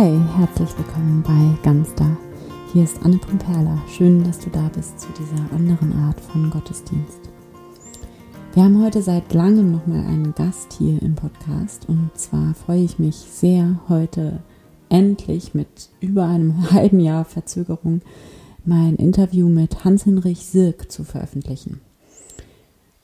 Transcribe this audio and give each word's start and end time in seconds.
Hi, 0.00 0.18
herzlich 0.38 0.70
willkommen 0.78 1.22
bei 1.22 1.62
Ganz 1.62 1.94
da. 1.94 2.16
Hier 2.72 2.84
ist 2.84 3.02
Anne 3.02 3.18
Pumperla. 3.18 3.82
Schön, 3.86 4.24
dass 4.24 4.38
du 4.38 4.48
da 4.48 4.70
bist 4.74 4.98
zu 4.98 5.08
dieser 5.08 5.52
anderen 5.54 5.92
Art 5.92 6.18
von 6.18 6.48
Gottesdienst. 6.48 7.20
Wir 8.54 8.64
haben 8.64 8.82
heute 8.82 9.02
seit 9.02 9.34
langem 9.34 9.72
nochmal 9.72 10.06
einen 10.06 10.34
Gast 10.34 10.72
hier 10.72 11.02
im 11.02 11.16
Podcast 11.16 11.86
und 11.86 12.12
zwar 12.14 12.54
freue 12.54 12.82
ich 12.82 12.98
mich 12.98 13.14
sehr, 13.14 13.78
heute 13.90 14.42
endlich 14.88 15.52
mit 15.52 15.90
über 16.00 16.24
einem 16.24 16.70
halben 16.70 17.00
Jahr 17.00 17.26
Verzögerung 17.26 18.00
mein 18.64 18.96
Interview 18.96 19.50
mit 19.50 19.84
Hans-Hinrich 19.84 20.46
Sirk 20.46 20.90
zu 20.90 21.04
veröffentlichen. 21.04 21.82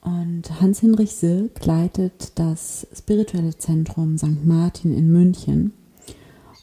Und 0.01 0.63
Hans-Hinrich 0.63 1.13
Sirk 1.13 1.63
leitet 1.67 2.39
das 2.39 2.87
spirituelle 2.97 3.59
Zentrum 3.59 4.17
St. 4.17 4.47
Martin 4.47 4.97
in 4.97 5.13
München 5.13 5.75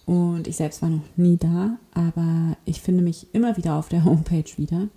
und 0.06 0.48
ich 0.48 0.58
selbst 0.58 0.82
war 0.82 0.90
noch 0.90 1.04
nie 1.16 1.38
da, 1.38 1.78
aber 1.94 2.58
ich 2.66 2.82
finde 2.82 3.04
mich 3.04 3.28
immer 3.34 3.56
wieder 3.58 3.76
auf 3.76 3.90
der 3.90 4.04
Homepage 4.06 4.50
wieder, 4.58 4.88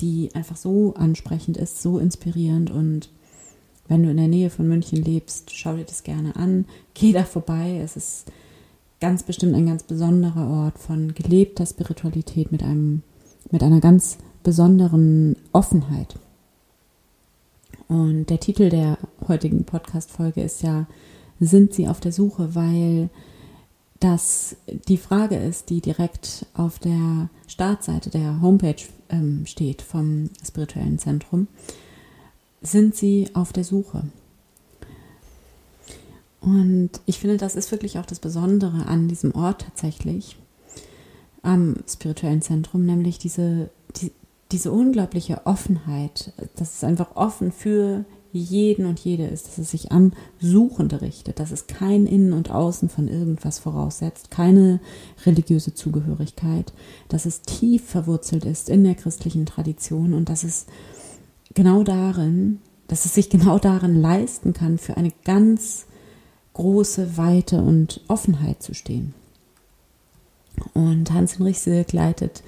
die 0.00 0.30
einfach 0.34 0.56
so 0.56 0.94
ansprechend 0.94 1.56
ist, 1.56 1.80
so 1.80 1.98
inspirierend. 1.98 2.70
Und 2.70 3.10
wenn 3.88 4.02
du 4.02 4.10
in 4.10 4.16
der 4.16 4.28
Nähe 4.28 4.50
von 4.50 4.66
München 4.66 5.02
lebst, 5.02 5.52
schau 5.54 5.76
dir 5.76 5.84
das 5.84 6.02
gerne 6.02 6.34
an, 6.34 6.64
geh 6.94 7.12
da 7.12 7.24
vorbei. 7.24 7.80
Es 7.82 7.96
ist 7.96 8.24
ganz 9.00 9.22
bestimmt 9.22 9.54
ein 9.54 9.66
ganz 9.66 9.84
besonderer 9.84 10.48
Ort 10.48 10.78
von 10.78 11.14
gelebter 11.14 11.66
Spiritualität 11.66 12.50
mit 12.50 12.62
einem, 12.62 13.02
mit 13.50 13.62
einer 13.62 13.80
ganz 13.80 14.18
besonderen 14.42 15.36
Offenheit. 15.52 16.16
Und 17.86 18.26
der 18.26 18.40
Titel 18.40 18.70
der 18.70 18.98
heutigen 19.28 19.64
Podcast-Folge 19.64 20.42
ist 20.42 20.62
ja, 20.62 20.86
sind 21.40 21.74
sie 21.74 21.88
auf 21.88 22.00
der 22.00 22.12
Suche, 22.12 22.54
weil 22.54 23.10
dass 24.02 24.56
die 24.88 24.96
Frage 24.96 25.36
ist, 25.36 25.70
die 25.70 25.80
direkt 25.80 26.46
auf 26.54 26.80
der 26.80 27.28
Startseite 27.46 28.10
der 28.10 28.40
Homepage 28.42 28.82
ähm, 29.10 29.46
steht 29.46 29.80
vom 29.80 30.28
spirituellen 30.44 30.98
Zentrum, 30.98 31.46
sind 32.62 32.96
sie 32.96 33.28
auf 33.34 33.52
der 33.52 33.62
Suche? 33.62 34.02
Und 36.40 36.90
ich 37.06 37.20
finde, 37.20 37.36
das 37.36 37.54
ist 37.54 37.70
wirklich 37.70 38.00
auch 38.00 38.06
das 38.06 38.18
Besondere 38.18 38.86
an 38.86 39.06
diesem 39.06 39.36
Ort 39.36 39.66
tatsächlich, 39.66 40.36
am 41.42 41.76
spirituellen 41.88 42.42
Zentrum, 42.42 42.84
nämlich 42.84 43.18
diese, 43.18 43.70
die, 43.96 44.10
diese 44.50 44.72
unglaubliche 44.72 45.46
Offenheit. 45.46 46.32
Das 46.56 46.74
ist 46.74 46.82
einfach 46.82 47.14
offen 47.14 47.52
für 47.52 48.04
jeden 48.32 48.86
und 48.86 49.00
jede 49.00 49.26
ist, 49.26 49.46
dass 49.46 49.58
es 49.58 49.70
sich 49.70 49.92
an 49.92 50.12
Suchende 50.40 51.02
richtet, 51.02 51.38
dass 51.38 51.50
es 51.50 51.66
kein 51.66 52.06
Innen 52.06 52.32
und 52.32 52.50
Außen 52.50 52.88
von 52.88 53.08
irgendwas 53.08 53.58
voraussetzt, 53.58 54.30
keine 54.30 54.80
religiöse 55.26 55.74
Zugehörigkeit, 55.74 56.72
dass 57.08 57.26
es 57.26 57.42
tief 57.42 57.84
verwurzelt 57.84 58.44
ist 58.44 58.70
in 58.70 58.84
der 58.84 58.94
christlichen 58.94 59.46
Tradition 59.46 60.14
und 60.14 60.28
dass 60.28 60.44
es 60.44 60.66
genau 61.54 61.82
darin, 61.82 62.60
dass 62.88 63.04
es 63.04 63.14
sich 63.14 63.28
genau 63.28 63.58
darin 63.58 64.00
leisten 64.00 64.52
kann, 64.52 64.78
für 64.78 64.96
eine 64.96 65.12
ganz 65.24 65.86
große 66.54 67.16
Weite 67.16 67.62
und 67.62 68.00
Offenheit 68.08 68.62
zu 68.62 68.74
stehen. 68.74 69.14
Und 70.74 71.12
Hans-Hinrich 71.12 71.60
Silk 71.60 71.92
leitet 71.92 72.42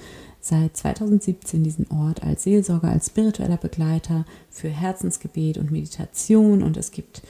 seit 0.45 0.77
2017 0.77 1.63
diesen 1.63 1.89
Ort 1.89 2.21
als 2.21 2.43
Seelsorger, 2.43 2.89
als 2.89 3.07
spiritueller 3.07 3.57
Begleiter 3.57 4.25
für 4.51 4.69
Herzensgebet 4.69 5.57
und 5.57 5.71
Meditation. 5.71 6.61
Und 6.61 6.77
es 6.77 6.91
gibt 6.91 7.23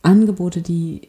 Angebote, 0.00 0.62
die 0.62 1.02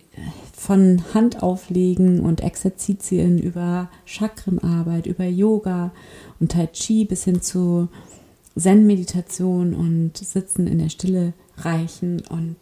von 0.54 1.02
Handauflegen 1.14 2.20
und 2.20 2.42
Exerzitien 2.42 3.40
über 3.40 3.90
Chakrenarbeit, 4.04 5.08
über 5.08 5.24
Yoga 5.24 5.92
und 6.42 6.52
Tai 6.52 6.68
Chi 6.68 7.06
bis 7.06 7.24
hin 7.24 7.42
zu 7.42 7.88
Zen-Meditation 8.58 9.74
und 9.74 10.18
Sitzen 10.18 10.68
in 10.68 10.80
der 10.80 10.90
Stille 10.90 11.32
reichen 11.60 12.24
und 12.30 12.58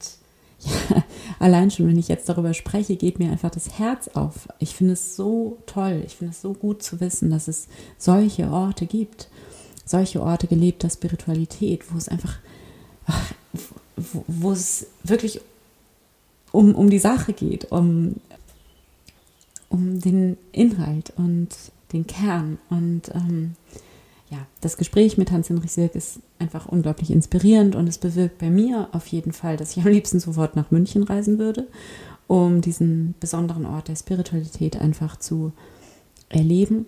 allein 1.40 1.72
schon, 1.72 1.88
wenn 1.88 1.98
ich 1.98 2.08
jetzt 2.08 2.30
darüber 2.30 2.54
spreche, 2.54 2.96
geht 2.96 3.20
mir 3.20 3.32
einfach 3.32 3.52
das 3.52 3.78
Herz 3.80 4.08
auf. 4.10 4.48
Ich 4.60 4.76
finde 4.76 4.94
es 4.94 5.16
so 5.16 5.58
toll, 5.66 6.04
ich 6.06 6.16
finde 6.16 6.32
es 6.32 6.42
so 6.42 6.54
gut 6.54 6.84
zu 6.84 7.00
wissen, 7.00 7.30
dass 7.30 7.48
es 7.48 7.68
solche 7.98 8.50
Orte 8.50 8.86
gibt. 8.86 9.30
Solche 9.86 10.22
Orte 10.22 10.48
gelebter 10.48 10.90
Spiritualität, 10.90 11.94
wo 11.94 11.98
es 11.98 12.10
einfach, 12.10 12.40
ach, 13.06 13.34
wo, 13.96 14.24
wo, 14.28 14.52
es 14.52 14.88
wirklich 15.04 15.42
um, 16.52 16.74
um 16.74 16.90
die 16.90 17.00
Sache 17.00 17.34
geht, 17.34 17.72
um, 17.72 18.16
um 19.70 20.00
den 20.00 20.38
Inhalt 20.52 21.14
und 21.18 21.50
den 21.94 22.08
Kern. 22.08 22.58
Und 22.70 23.14
ähm, 23.14 23.56
ja, 24.36 24.46
das 24.60 24.76
Gespräch 24.76 25.18
mit 25.18 25.32
Hans-Hinrich 25.32 25.72
Silk 25.72 25.96
ist 25.96 26.20
einfach 26.40 26.66
unglaublich 26.66 27.10
inspirierend 27.10 27.76
und 27.76 27.88
es 27.88 27.98
bewirkt 27.98 28.38
bei 28.40 28.50
mir 28.50 28.90
auf 28.92 29.08
jeden 29.08 29.32
Fall, 29.32 29.56
dass 29.56 29.78
ich 29.78 29.86
am 29.86 29.92
liebsten 29.92 30.20
sofort 30.20 30.58
nach 30.58 30.72
München 30.72 31.04
reisen 31.04 31.40
würde, 31.40 31.68
um 32.28 32.60
diesen 32.60 33.16
besonderen 33.22 33.66
Ort 33.66 33.88
der 33.88 33.96
Spiritualität 33.96 34.76
einfach 34.76 35.18
zu 35.18 35.54
erleben. 36.28 36.86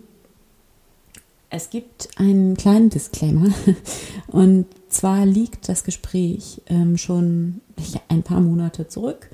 Es 1.49 1.69
gibt 1.69 2.09
einen 2.17 2.57
kleinen 2.57 2.89
Disclaimer 2.89 3.53
und 4.27 4.65
zwar 4.89 5.25
liegt 5.25 5.69
das 5.69 5.85
Gespräch 5.85 6.61
ähm, 6.65 6.97
schon 6.97 7.61
ein 8.09 8.23
paar 8.23 8.41
Monate 8.41 8.89
zurück 8.89 9.29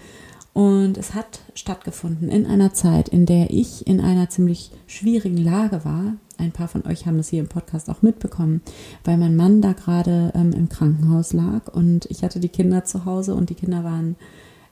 und 0.54 1.00
es 1.00 1.16
hat 1.16 1.40
stattgefunden 1.56 2.30
in 2.30 2.46
einer 2.46 2.76
Zeit, 2.76 3.10
in 3.10 3.26
der 3.26 3.50
ich 3.50 3.88
in 3.88 4.00
einer 4.00 4.30
ziemlich 4.30 4.70
schwierigen 4.86 5.38
Lage 5.38 5.84
war, 5.84 6.14
ein 6.38 6.52
paar 6.52 6.68
von 6.68 6.86
euch 6.86 7.06
haben 7.06 7.20
es 7.20 7.30
hier 7.30 7.40
im 7.40 7.48
Podcast 7.48 7.90
auch 7.90 8.02
mitbekommen, 8.02 8.62
weil 9.04 9.18
mein 9.18 9.36
Mann 9.36 9.62
da 9.62 9.74
gerade 9.74 10.32
ähm, 10.36 10.52
im 10.52 10.70
Krankenhaus 10.70 11.34
lag 11.34 11.68
und 11.74 12.06
ich 12.10 12.24
hatte 12.24 12.40
die 12.40 12.50
Kinder 12.50 12.86
zu 12.86 13.06
Hause 13.06 13.36
und 13.36 13.50
die 13.50 13.56
Kinder 13.56 13.84
waren 13.84 14.16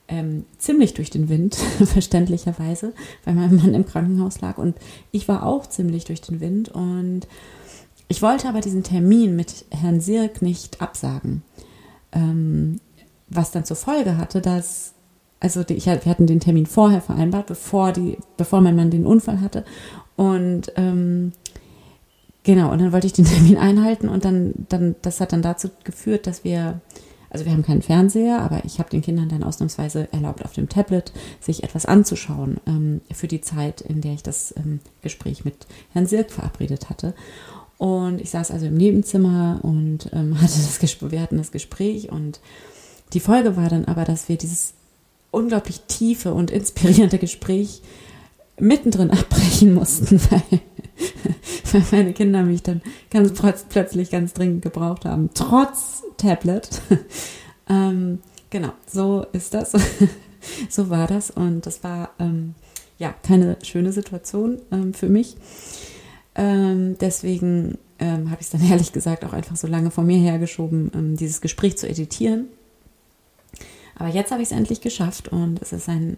ähm, 0.08 0.44
ziemlich 0.58 0.94
durch 0.94 1.10
den 1.10 1.28
Wind, 1.28 1.54
verständlicherweise, 1.84 2.92
weil 3.24 3.34
mein 3.34 3.56
Mann 3.56 3.74
im 3.74 3.86
Krankenhaus 3.86 4.40
lag 4.40 4.58
und 4.58 4.76
ich 5.10 5.28
war 5.28 5.46
auch 5.46 5.66
ziemlich 5.66 6.04
durch 6.04 6.20
den 6.20 6.40
Wind 6.40 6.68
und 6.68 7.26
ich 8.08 8.20
wollte 8.20 8.48
aber 8.48 8.60
diesen 8.60 8.82
Termin 8.82 9.36
mit 9.36 9.64
Herrn 9.70 10.00
Sirk 10.00 10.42
nicht 10.42 10.82
absagen, 10.82 11.42
ähm, 12.12 12.80
was 13.28 13.52
dann 13.52 13.64
zur 13.64 13.76
Folge 13.76 14.18
hatte, 14.18 14.40
dass 14.40 14.94
also 15.40 15.64
ich, 15.68 15.86
wir 15.86 16.04
hatten 16.04 16.26
den 16.28 16.38
Termin 16.38 16.66
vorher 16.66 17.00
vereinbart, 17.00 17.46
bevor 17.46 17.90
die, 17.90 18.16
bevor 18.36 18.60
mein 18.60 18.76
Mann 18.76 18.90
den 18.90 19.06
Unfall 19.06 19.40
hatte 19.40 19.64
und 20.14 20.72
ähm, 20.76 21.32
Genau, 22.44 22.72
und 22.72 22.80
dann 22.80 22.92
wollte 22.92 23.06
ich 23.06 23.12
den 23.12 23.24
Termin 23.26 23.56
einhalten 23.56 24.08
und 24.08 24.24
dann, 24.24 24.52
dann, 24.68 24.94
das 25.02 25.20
hat 25.20 25.32
dann 25.32 25.42
dazu 25.42 25.70
geführt, 25.84 26.26
dass 26.26 26.44
wir, 26.44 26.80
also 27.30 27.44
wir 27.44 27.52
haben 27.52 27.62
keinen 27.62 27.82
Fernseher, 27.82 28.40
aber 28.40 28.64
ich 28.64 28.78
habe 28.78 28.90
den 28.90 29.02
Kindern 29.02 29.28
dann 29.28 29.44
ausnahmsweise 29.44 30.12
erlaubt, 30.12 30.44
auf 30.44 30.52
dem 30.52 30.68
Tablet 30.68 31.12
sich 31.40 31.62
etwas 31.62 31.86
anzuschauen 31.86 32.58
ähm, 32.66 33.00
für 33.12 33.28
die 33.28 33.40
Zeit, 33.40 33.80
in 33.80 34.00
der 34.00 34.14
ich 34.14 34.22
das 34.22 34.54
ähm, 34.56 34.80
Gespräch 35.02 35.44
mit 35.44 35.66
Herrn 35.92 36.06
Sirk 36.06 36.30
verabredet 36.30 36.90
hatte. 36.90 37.14
Und 37.78 38.20
ich 38.20 38.30
saß 38.30 38.50
also 38.50 38.66
im 38.66 38.76
Nebenzimmer 38.76 39.60
und 39.62 40.10
ähm, 40.12 40.36
hatte 40.40 40.52
das 40.54 40.78
Gespräch, 40.78 41.10
wir 41.10 41.20
hatten 41.20 41.38
das 41.38 41.52
Gespräch 41.52 42.10
und 42.10 42.40
die 43.12 43.20
Folge 43.20 43.56
war 43.56 43.68
dann 43.68 43.84
aber, 43.84 44.04
dass 44.04 44.28
wir 44.28 44.36
dieses 44.36 44.74
unglaublich 45.30 45.80
tiefe 45.88 46.32
und 46.32 46.50
inspirierende 46.50 47.18
Gespräch 47.18 47.82
mittendrin 48.58 49.10
abbrechen 49.12 49.74
mussten, 49.74 50.20
weil 50.30 50.60
weil 51.72 51.84
meine 51.90 52.12
Kinder 52.12 52.42
mich 52.42 52.62
dann 52.62 52.82
ganz 53.10 53.32
plötzlich 53.68 54.10
ganz 54.10 54.34
dringend 54.34 54.62
gebraucht 54.62 55.04
haben, 55.04 55.30
trotz 55.34 56.02
Tablet. 56.16 56.68
ähm, 57.68 58.20
genau, 58.50 58.72
so 58.86 59.26
ist 59.32 59.54
das. 59.54 59.72
so 60.68 60.90
war 60.90 61.06
das 61.06 61.30
und 61.30 61.66
das 61.66 61.82
war 61.84 62.10
ähm, 62.18 62.54
ja 62.98 63.14
keine 63.22 63.58
schöne 63.62 63.92
Situation 63.92 64.60
ähm, 64.70 64.94
für 64.94 65.08
mich. 65.08 65.36
Ähm, 66.34 66.96
deswegen 66.98 67.78
ähm, 67.98 68.30
habe 68.30 68.40
ich 68.40 68.46
es 68.46 68.50
dann 68.50 68.68
ehrlich 68.68 68.92
gesagt 68.92 69.24
auch 69.24 69.32
einfach 69.32 69.56
so 69.56 69.66
lange 69.66 69.90
vor 69.90 70.04
mir 70.04 70.18
hergeschoben, 70.18 70.90
ähm, 70.94 71.16
dieses 71.16 71.40
Gespräch 71.40 71.76
zu 71.76 71.88
editieren. 71.88 72.48
Aber 73.96 74.08
jetzt 74.08 74.32
habe 74.32 74.42
ich 74.42 74.50
es 74.50 74.56
endlich 74.56 74.80
geschafft 74.80 75.28
und 75.28 75.60
es 75.60 75.72
ist 75.72 75.88
ein 75.88 76.16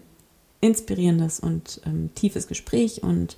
inspirierendes 0.61 1.39
und 1.41 1.81
tiefes 2.15 2.47
Gespräch 2.47 3.03
und 3.03 3.37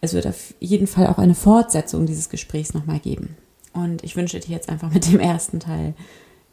es 0.00 0.14
wird 0.14 0.26
auf 0.26 0.54
jeden 0.60 0.86
Fall 0.86 1.06
auch 1.08 1.18
eine 1.18 1.34
Fortsetzung 1.34 2.06
dieses 2.06 2.28
Gesprächs 2.28 2.74
nochmal 2.74 3.00
geben. 3.00 3.36
Und 3.72 4.04
ich 4.04 4.16
wünsche 4.16 4.40
dir 4.40 4.52
jetzt 4.52 4.68
einfach 4.68 4.92
mit 4.92 5.06
dem 5.06 5.20
ersten 5.20 5.60
Teil 5.60 5.94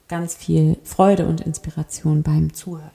ganz 0.07 0.35
viel 0.35 0.77
Freude 0.83 1.27
und 1.27 1.41
Inspiration 1.41 2.23
beim 2.23 2.53
Zuhören. 2.53 2.91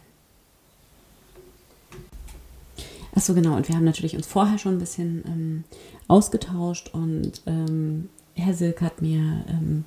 Achso, 3.15 3.35
genau. 3.35 3.57
Und 3.57 3.69
wir 3.69 3.75
haben 3.75 3.85
natürlich 3.85 4.15
uns 4.15 4.27
vorher 4.27 4.59
schon 4.59 4.77
ein 4.77 4.79
bisschen 4.79 5.25
ähm, 5.27 5.65
ausgetauscht 6.07 6.91
und 6.93 7.43
ähm, 7.47 8.09
Herr 8.35 8.55
Silk 8.55 8.81
hat 8.81 9.03
mir 9.03 9.45
ähm, 9.49 9.85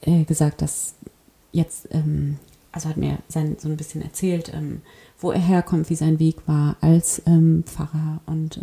äh, 0.00 0.24
gesagt, 0.24 0.62
dass 0.62 0.94
jetzt 1.52 1.88
ähm, 1.90 2.38
also 2.76 2.90
hat 2.90 2.98
mir 2.98 3.18
sein, 3.28 3.56
so 3.58 3.68
ein 3.68 3.76
bisschen 3.78 4.02
erzählt, 4.02 4.52
ähm, 4.52 4.82
wo 5.18 5.30
er 5.30 5.40
herkommt, 5.40 5.88
wie 5.88 5.94
sein 5.94 6.18
Weg 6.18 6.36
war 6.46 6.76
als 6.82 7.22
ähm, 7.26 7.64
Pfarrer 7.66 8.20
und 8.26 8.60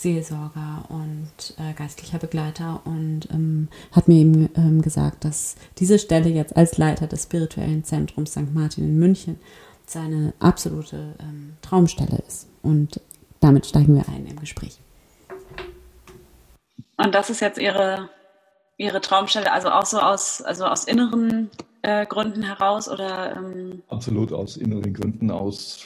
Seelsorger 0.00 0.86
und 0.88 1.54
äh, 1.58 1.74
geistlicher 1.74 2.18
Begleiter 2.18 2.80
und 2.84 3.28
ähm, 3.30 3.68
hat 3.92 4.08
mir 4.08 4.16
eben 4.16 4.48
ähm, 4.56 4.80
gesagt, 4.80 5.26
dass 5.26 5.56
diese 5.76 5.98
Stelle 5.98 6.30
jetzt 6.30 6.56
als 6.56 6.78
Leiter 6.78 7.06
des 7.06 7.24
spirituellen 7.24 7.84
Zentrums 7.84 8.30
St. 8.30 8.54
Martin 8.54 8.84
in 8.84 8.98
München 8.98 9.38
seine 9.84 10.32
absolute 10.38 11.16
ähm, 11.20 11.52
Traumstelle 11.60 12.18
ist. 12.26 12.48
Und 12.62 12.98
damit 13.40 13.66
steigen 13.66 13.94
wir 13.94 14.08
ein 14.08 14.24
im 14.24 14.40
Gespräch. 14.40 14.78
Und 16.96 17.14
das 17.14 17.28
ist 17.28 17.40
jetzt 17.40 17.58
Ihre, 17.58 18.08
Ihre 18.78 19.02
Traumstelle, 19.02 19.52
also 19.52 19.68
auch 19.68 19.84
so 19.84 19.98
aus, 19.98 20.40
also 20.40 20.64
aus 20.64 20.84
inneren 20.84 21.50
äh, 21.82 22.06
Gründen 22.06 22.42
heraus 22.42 22.88
oder? 22.88 23.36
Ähm 23.36 23.82
Absolut 23.88 24.32
aus 24.32 24.56
inneren 24.56 24.94
Gründen, 24.94 25.30
aus 25.30 25.84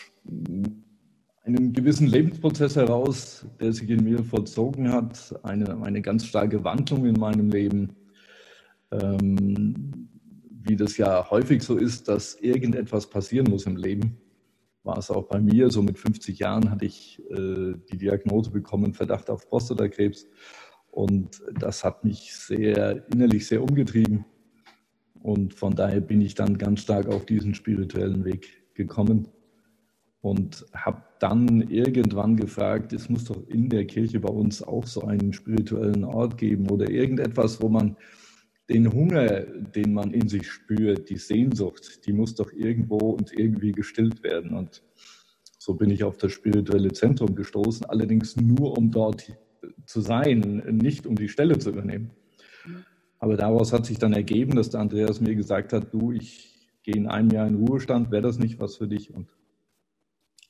einem 1.45 1.73
gewissen 1.73 2.07
Lebensprozess 2.07 2.77
heraus, 2.77 3.47
der 3.61 3.73
sich 3.73 3.89
in 3.91 4.03
mir 4.03 4.25
vollzogen 4.25 4.91
hat, 4.91 5.39
eine, 5.43 5.81
eine 5.83 6.01
ganz 6.01 6.25
starke 6.25 6.65
Wandlung 6.65 7.05
in 7.05 7.21
meinem 7.21 7.51
Leben. 7.51 7.95
Ähm, 8.91 10.09
wie 10.49 10.77
das 10.77 10.97
ja 10.97 11.31
häufig 11.31 11.63
so 11.63 11.77
ist, 11.77 12.09
dass 12.09 12.37
irgendetwas 12.37 13.11
passieren 13.11 13.51
muss 13.51 13.67
im 13.67 13.77
Leben, 13.77 14.17
war 14.85 14.97
es 14.97 15.11
auch 15.11 15.25
bei 15.25 15.39
mir. 15.39 15.71
So 15.71 15.83
mit 15.83 15.99
50 15.99 16.39
Jahren 16.39 16.71
hatte 16.71 16.87
ich 16.87 17.23
äh, 17.31 17.75
die 17.93 17.99
Diagnose 17.99 18.51
bekommen, 18.51 18.95
Verdacht 18.95 19.29
auf 19.29 19.47
Prostatakrebs. 19.47 20.27
Und 20.91 21.43
das 21.61 21.85
hat 21.85 22.05
mich 22.05 22.35
sehr 22.35 23.07
innerlich 23.13 23.47
sehr 23.47 23.63
umgetrieben. 23.63 24.25
Und 25.23 25.53
von 25.53 25.75
daher 25.75 26.01
bin 26.01 26.23
ich 26.23 26.35
dann 26.35 26.57
ganz 26.57 26.81
stark 26.81 27.09
auf 27.09 27.27
diesen 27.27 27.55
spirituellen 27.55 28.25
Weg 28.25 28.75
gekommen 28.75 29.29
und 30.25 30.65
habe 30.73 31.03
dann 31.19 31.69
irgendwann 31.69 32.37
gefragt, 32.37 32.95
es 32.95 33.11
muss 33.11 33.25
doch 33.25 33.47
in 33.47 33.69
der 33.69 33.87
Kirche 33.87 34.21
bei 34.21 34.33
uns 34.33 34.63
auch 34.63 34.87
so 34.87 35.03
einen 35.03 35.35
spirituellen 35.35 36.03
Ort 36.03 36.39
geben 36.39 36.71
oder 36.71 36.89
irgendetwas, 36.89 37.61
wo 37.61 37.69
man 37.69 37.99
den 38.71 38.91
Hunger, 38.91 39.43
den 39.43 39.93
man 39.93 40.13
in 40.13 40.27
sich 40.27 40.51
spürt, 40.51 41.11
die 41.11 41.19
Sehnsucht, 41.19 42.07
die 42.07 42.15
muss 42.15 42.35
doch 42.35 42.51
irgendwo 42.53 43.11
und 43.11 43.39
irgendwie 43.39 43.73
gestillt 43.73 44.23
werden. 44.23 44.55
Und 44.55 44.83
so 45.59 45.75
bin 45.75 45.91
ich 45.91 46.05
auf 46.05 46.17
das 46.17 46.33
spirituelle 46.33 46.93
Zentrum 46.93 47.35
gestoßen, 47.35 47.85
allerdings 47.85 48.35
nur 48.35 48.79
um 48.79 48.91
dort 48.91 49.31
zu 49.85 50.01
sein, 50.01 50.63
nicht 50.71 51.07
um 51.07 51.17
die 51.17 51.29
Stelle 51.29 51.59
zu 51.59 51.69
übernehmen. 51.69 52.13
Aber 53.19 53.37
daraus 53.37 53.75
hat 53.75 53.85
sich 53.85 53.99
dann 53.99 54.15
ergeben, 54.15 54.57
dass 54.57 54.71
der 54.71 54.81
Andreas 54.81 55.21
mir 55.21 55.35
gesagt 55.35 55.75
hat, 55.75 55.93
du, 55.93 56.13
ich 56.13 56.71
gehe 56.83 56.97
in 56.97 57.09
einem 57.09 57.29
Jahr 57.29 57.47
in 57.47 57.57
Ruhestand, 57.57 58.11
wäre 58.11 58.23
das 58.23 58.39
nicht 58.39 58.59
was 58.59 58.77
für 58.77 58.89
dich? 58.89 59.13
Und 59.13 59.29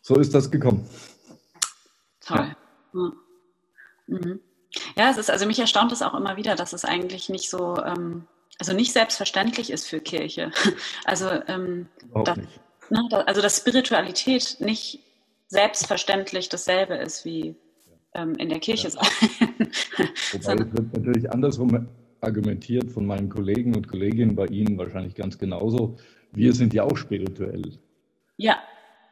so 0.04 0.16
ist 0.16 0.34
das 0.34 0.50
gekommen. 0.50 0.86
Toll. 2.20 2.54
Ja. 2.92 3.12
Mhm. 4.06 4.40
ja, 4.96 5.10
es 5.10 5.16
ist, 5.16 5.30
also 5.30 5.46
mich 5.46 5.58
erstaunt 5.58 5.92
es 5.92 6.02
auch 6.02 6.12
immer 6.12 6.36
wieder, 6.36 6.56
dass 6.56 6.74
es 6.74 6.84
eigentlich 6.84 7.30
nicht 7.30 7.48
so, 7.48 7.78
ähm, 7.78 8.26
also 8.58 8.74
nicht 8.74 8.92
selbstverständlich 8.92 9.70
ist 9.70 9.88
für 9.88 10.00
Kirche. 10.00 10.52
Also, 11.06 11.30
ähm, 11.48 11.88
da, 12.22 12.36
ne, 12.36 13.26
also 13.26 13.40
dass 13.40 13.56
Spiritualität 13.56 14.58
nicht 14.60 15.00
selbstverständlich 15.48 16.50
dasselbe 16.50 16.96
ist 16.96 17.24
wie 17.24 17.56
ähm, 18.12 18.34
in 18.34 18.50
der 18.50 18.60
Kirche 18.60 18.88
ja. 18.88 18.90
sein. 18.90 19.06
Wobei 20.32 20.52
es 20.52 20.72
wird 20.74 20.92
natürlich 20.92 21.32
andersrum 21.32 21.88
argumentiert 22.20 22.90
von 22.90 23.06
meinen 23.06 23.30
Kollegen 23.30 23.74
und 23.74 23.88
Kolleginnen, 23.88 24.36
bei 24.36 24.46
Ihnen 24.46 24.76
wahrscheinlich 24.76 25.14
ganz 25.14 25.38
genauso. 25.38 25.96
Wir 26.32 26.52
sind 26.52 26.74
ja 26.74 26.82
auch 26.82 26.96
spirituell. 26.98 27.78
Ja, 28.36 28.62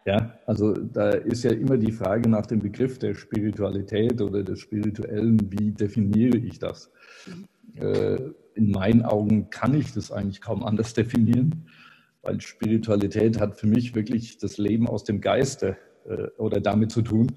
ja, 0.04 0.38
also 0.46 0.72
da 0.72 1.10
ist 1.10 1.44
ja 1.44 1.52
immer 1.52 1.76
die 1.76 1.92
Frage 1.92 2.28
nach 2.28 2.46
dem 2.46 2.58
Begriff 2.58 2.98
der 2.98 3.14
Spiritualität 3.14 4.20
oder 4.20 4.42
des 4.42 4.60
Spirituellen, 4.60 5.38
wie 5.50 5.70
definiere 5.70 6.38
ich 6.38 6.58
das? 6.58 6.90
Äh, 7.76 8.18
in 8.54 8.70
meinen 8.70 9.02
Augen 9.02 9.50
kann 9.50 9.74
ich 9.74 9.92
das 9.92 10.10
eigentlich 10.10 10.40
kaum 10.40 10.64
anders 10.64 10.94
definieren, 10.94 11.66
weil 12.22 12.40
Spiritualität 12.40 13.40
hat 13.40 13.58
für 13.58 13.66
mich 13.66 13.94
wirklich 13.94 14.38
das 14.38 14.58
Leben 14.58 14.88
aus 14.88 15.04
dem 15.04 15.20
Geiste 15.20 15.76
äh, 16.04 16.28
oder 16.36 16.60
damit 16.60 16.90
zu 16.90 17.02
tun. 17.02 17.28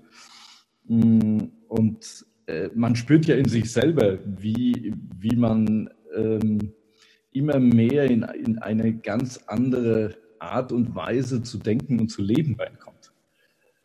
Mm, 0.87 1.43
und 1.67 2.25
äh, 2.47 2.69
man 2.73 2.95
spürt 2.95 3.25
ja 3.25 3.35
in 3.35 3.47
sich 3.47 3.71
selber, 3.71 4.17
wie, 4.25 4.93
wie 5.19 5.35
man 5.35 5.89
ähm, 6.15 6.73
immer 7.31 7.59
mehr 7.59 8.05
in, 8.05 8.23
in 8.23 8.59
eine 8.59 8.95
ganz 8.95 9.39
andere 9.47 10.15
Art 10.51 10.71
und 10.71 10.95
Weise 10.95 11.43
zu 11.43 11.57
denken 11.57 11.99
und 11.99 12.09
zu 12.09 12.21
leben 12.21 12.55
reinkommt. 12.55 13.11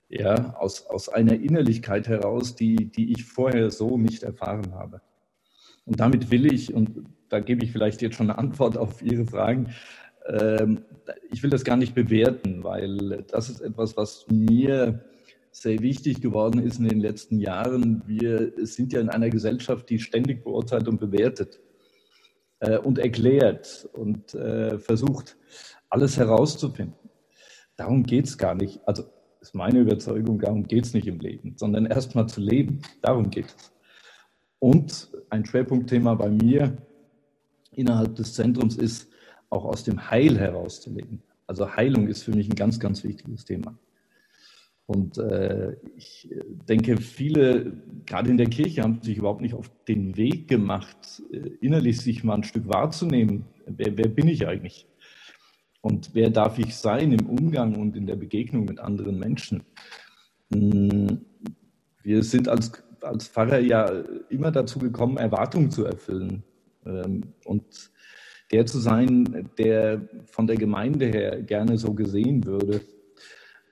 Ja, 0.09 0.55
aus, 0.57 0.87
aus 0.87 1.09
einer 1.09 1.35
Innerlichkeit 1.35 2.09
heraus, 2.09 2.57
die, 2.57 2.91
die 2.91 3.13
ich 3.13 3.25
vorher 3.25 3.71
so 3.71 3.97
nicht 3.97 4.25
erfahren 4.25 4.75
habe. 4.75 5.01
Und 5.85 6.01
damit 6.01 6.31
will 6.31 6.53
ich, 6.53 6.75
und 6.75 7.05
da 7.29 7.41
gebe 7.41 7.65
ich 7.65 7.73
vielleicht 7.73 8.03
jetzt 8.03 8.17
schon 8.17 8.31
eine 8.31 8.39
Antwort 8.39 8.77
auf 8.77 9.03
Ihre 9.03 9.27
Fragen, 9.27 9.73
ähm, 10.27 10.83
ich 11.31 11.43
will 11.43 11.51
das 11.51 11.65
gar 11.65 11.77
nicht 11.77 11.95
bewerten, 11.95 12.63
weil 12.63 13.25
das 13.29 13.49
ist 13.49 13.61
etwas, 13.61 13.97
was 13.97 14.27
mir 14.29 15.05
sehr 15.53 15.81
wichtig 15.81 16.21
geworden 16.21 16.61
ist 16.61 16.79
in 16.79 16.89
den 16.89 17.01
letzten 17.01 17.39
Jahren. 17.39 18.03
Wir 18.07 18.53
sind 18.59 18.93
ja 18.93 19.01
in 19.01 19.09
einer 19.09 19.31
Gesellschaft, 19.31 19.91
die 19.91 19.99
ständig 19.99 20.45
beurteilt 20.45 20.87
und 20.89 21.01
bewertet 21.01 21.61
äh, 22.61 22.79
und 22.79 22.99
erklärt 22.99 23.89
und 23.93 24.35
äh, 24.35 24.79
versucht, 24.79 25.37
alles 25.91 26.17
herauszufinden. 26.17 26.95
Darum 27.77 28.05
geht 28.05 28.27
es 28.27 28.39
gar 28.39 28.55
nicht. 28.55 28.81
Also 28.87 29.05
ist 29.41 29.55
meine 29.55 29.81
Überzeugung, 29.81 30.39
darum 30.39 30.67
geht 30.67 30.85
es 30.85 30.95
nicht 30.95 31.07
im 31.07 31.19
Leben, 31.19 31.55
sondern 31.57 31.87
erstmal 31.87 32.29
zu 32.29 32.41
leben. 32.41 32.83
Darum 33.03 33.31
geht 33.31 33.47
es. 33.47 33.73
Und 34.59 35.11
ein 35.31 35.45
Schwerpunktthema 35.45 36.15
bei 36.15 36.29
mir 36.29 36.77
innerhalb 37.73 38.17
des 38.17 38.35
Zentrums 38.35 38.77
ist, 38.77 39.09
auch 39.49 39.65
aus 39.65 39.83
dem 39.85 40.11
Heil 40.11 40.39
herauszuleben. 40.39 41.23
Also 41.47 41.75
Heilung 41.75 42.07
ist 42.07 42.23
für 42.23 42.33
mich 42.33 42.49
ein 42.49 42.55
ganz, 42.55 42.79
ganz 42.79 43.03
wichtiges 43.03 43.45
Thema. 43.45 43.77
Und 44.87 45.19
äh, 45.19 45.77
ich 45.97 46.29
denke, 46.69 46.97
viele, 46.97 47.73
gerade 48.07 48.29
in 48.29 48.37
der 48.37 48.49
Kirche, 48.49 48.83
haben 48.83 49.01
sich 49.03 49.19
überhaupt 49.19 49.41
nicht 49.41 49.55
auf 49.55 49.71
den 49.87 50.17
Weg 50.17 50.49
gemacht, 50.49 51.23
äh, 51.33 51.51
innerlich 51.61 52.01
sich 52.01 52.25
mal 52.25 52.35
ein 52.35 52.45
Stück 52.45 52.69
wahrzunehmen. 52.69 53.45
Wer, 53.67 53.97
wer 53.97 54.09
bin 54.09 54.29
ich 54.29 54.47
eigentlich? 54.47 54.87
Und 55.81 56.15
wer 56.15 56.31
darf 56.31 56.59
ich 56.59 56.77
sein 56.77 57.13
im 57.13 57.27
Umgang 57.27 57.77
und 57.77 57.97
in 57.97 58.07
der 58.07 58.17
Begegnung 58.17 58.67
mit 58.67 58.81
anderen 58.81 59.19
Menschen? 59.19 59.63
Hm, 60.53 61.25
wir 62.03 62.23
sind 62.23 62.49
als, 62.49 62.73
als 63.01 63.29
Pfarrer 63.29 63.61
ja 63.61 63.87
immer 64.29 64.51
dazu 64.51 64.79
gekommen, 64.79 65.17
Erwartungen 65.17 65.71
zu 65.71 65.85
erfüllen. 65.85 66.43
Ähm, 66.85 67.23
und 67.45 67.91
der 68.53 68.67
zu 68.67 68.79
sein, 68.79 69.49
der 69.59 70.07
von 70.27 70.47
der 70.47 70.57
Gemeinde 70.57 71.07
her 71.07 71.43
gerne 71.43 71.79
so 71.79 71.95
gesehen 71.95 72.45
würde. 72.45 72.83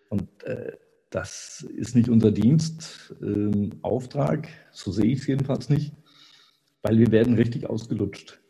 Und 0.08 0.28
äh, 0.44 0.72
das 1.10 1.66
ist 1.76 1.94
nicht 1.96 2.08
unser 2.08 2.30
Dienstauftrag, 2.30 4.48
so 4.70 4.92
sehe 4.92 5.06
ich 5.06 5.18
es 5.20 5.26
jedenfalls 5.26 5.68
nicht, 5.68 5.92
weil 6.82 6.98
wir 6.98 7.10
werden 7.10 7.34
richtig 7.34 7.68
ausgelutscht 7.68 8.40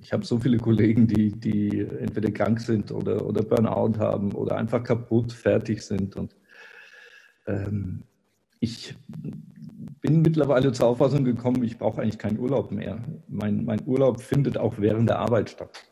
ich 0.00 0.12
habe 0.12 0.24
so 0.24 0.38
viele 0.38 0.58
Kollegen, 0.58 1.06
die, 1.06 1.32
die 1.32 1.80
entweder 1.80 2.30
krank 2.30 2.60
sind 2.60 2.90
oder, 2.90 3.26
oder 3.26 3.42
Burnout 3.42 3.98
haben 3.98 4.32
oder 4.32 4.56
einfach 4.56 4.82
kaputt, 4.82 5.32
fertig 5.32 5.82
sind. 5.82 6.16
Und 6.16 6.34
ähm, 7.46 8.04
ich 8.60 8.96
bin 10.00 10.22
mittlerweile 10.22 10.72
zur 10.72 10.88
Auffassung 10.88 11.24
gekommen, 11.24 11.62
ich 11.62 11.78
brauche 11.78 12.00
eigentlich 12.00 12.18
keinen 12.18 12.38
Urlaub 12.38 12.70
mehr. 12.70 13.04
Mein, 13.28 13.64
mein 13.64 13.86
Urlaub 13.86 14.20
findet 14.20 14.56
auch 14.56 14.78
während 14.78 15.08
der 15.08 15.18
Arbeit 15.18 15.50
statt. 15.50 15.84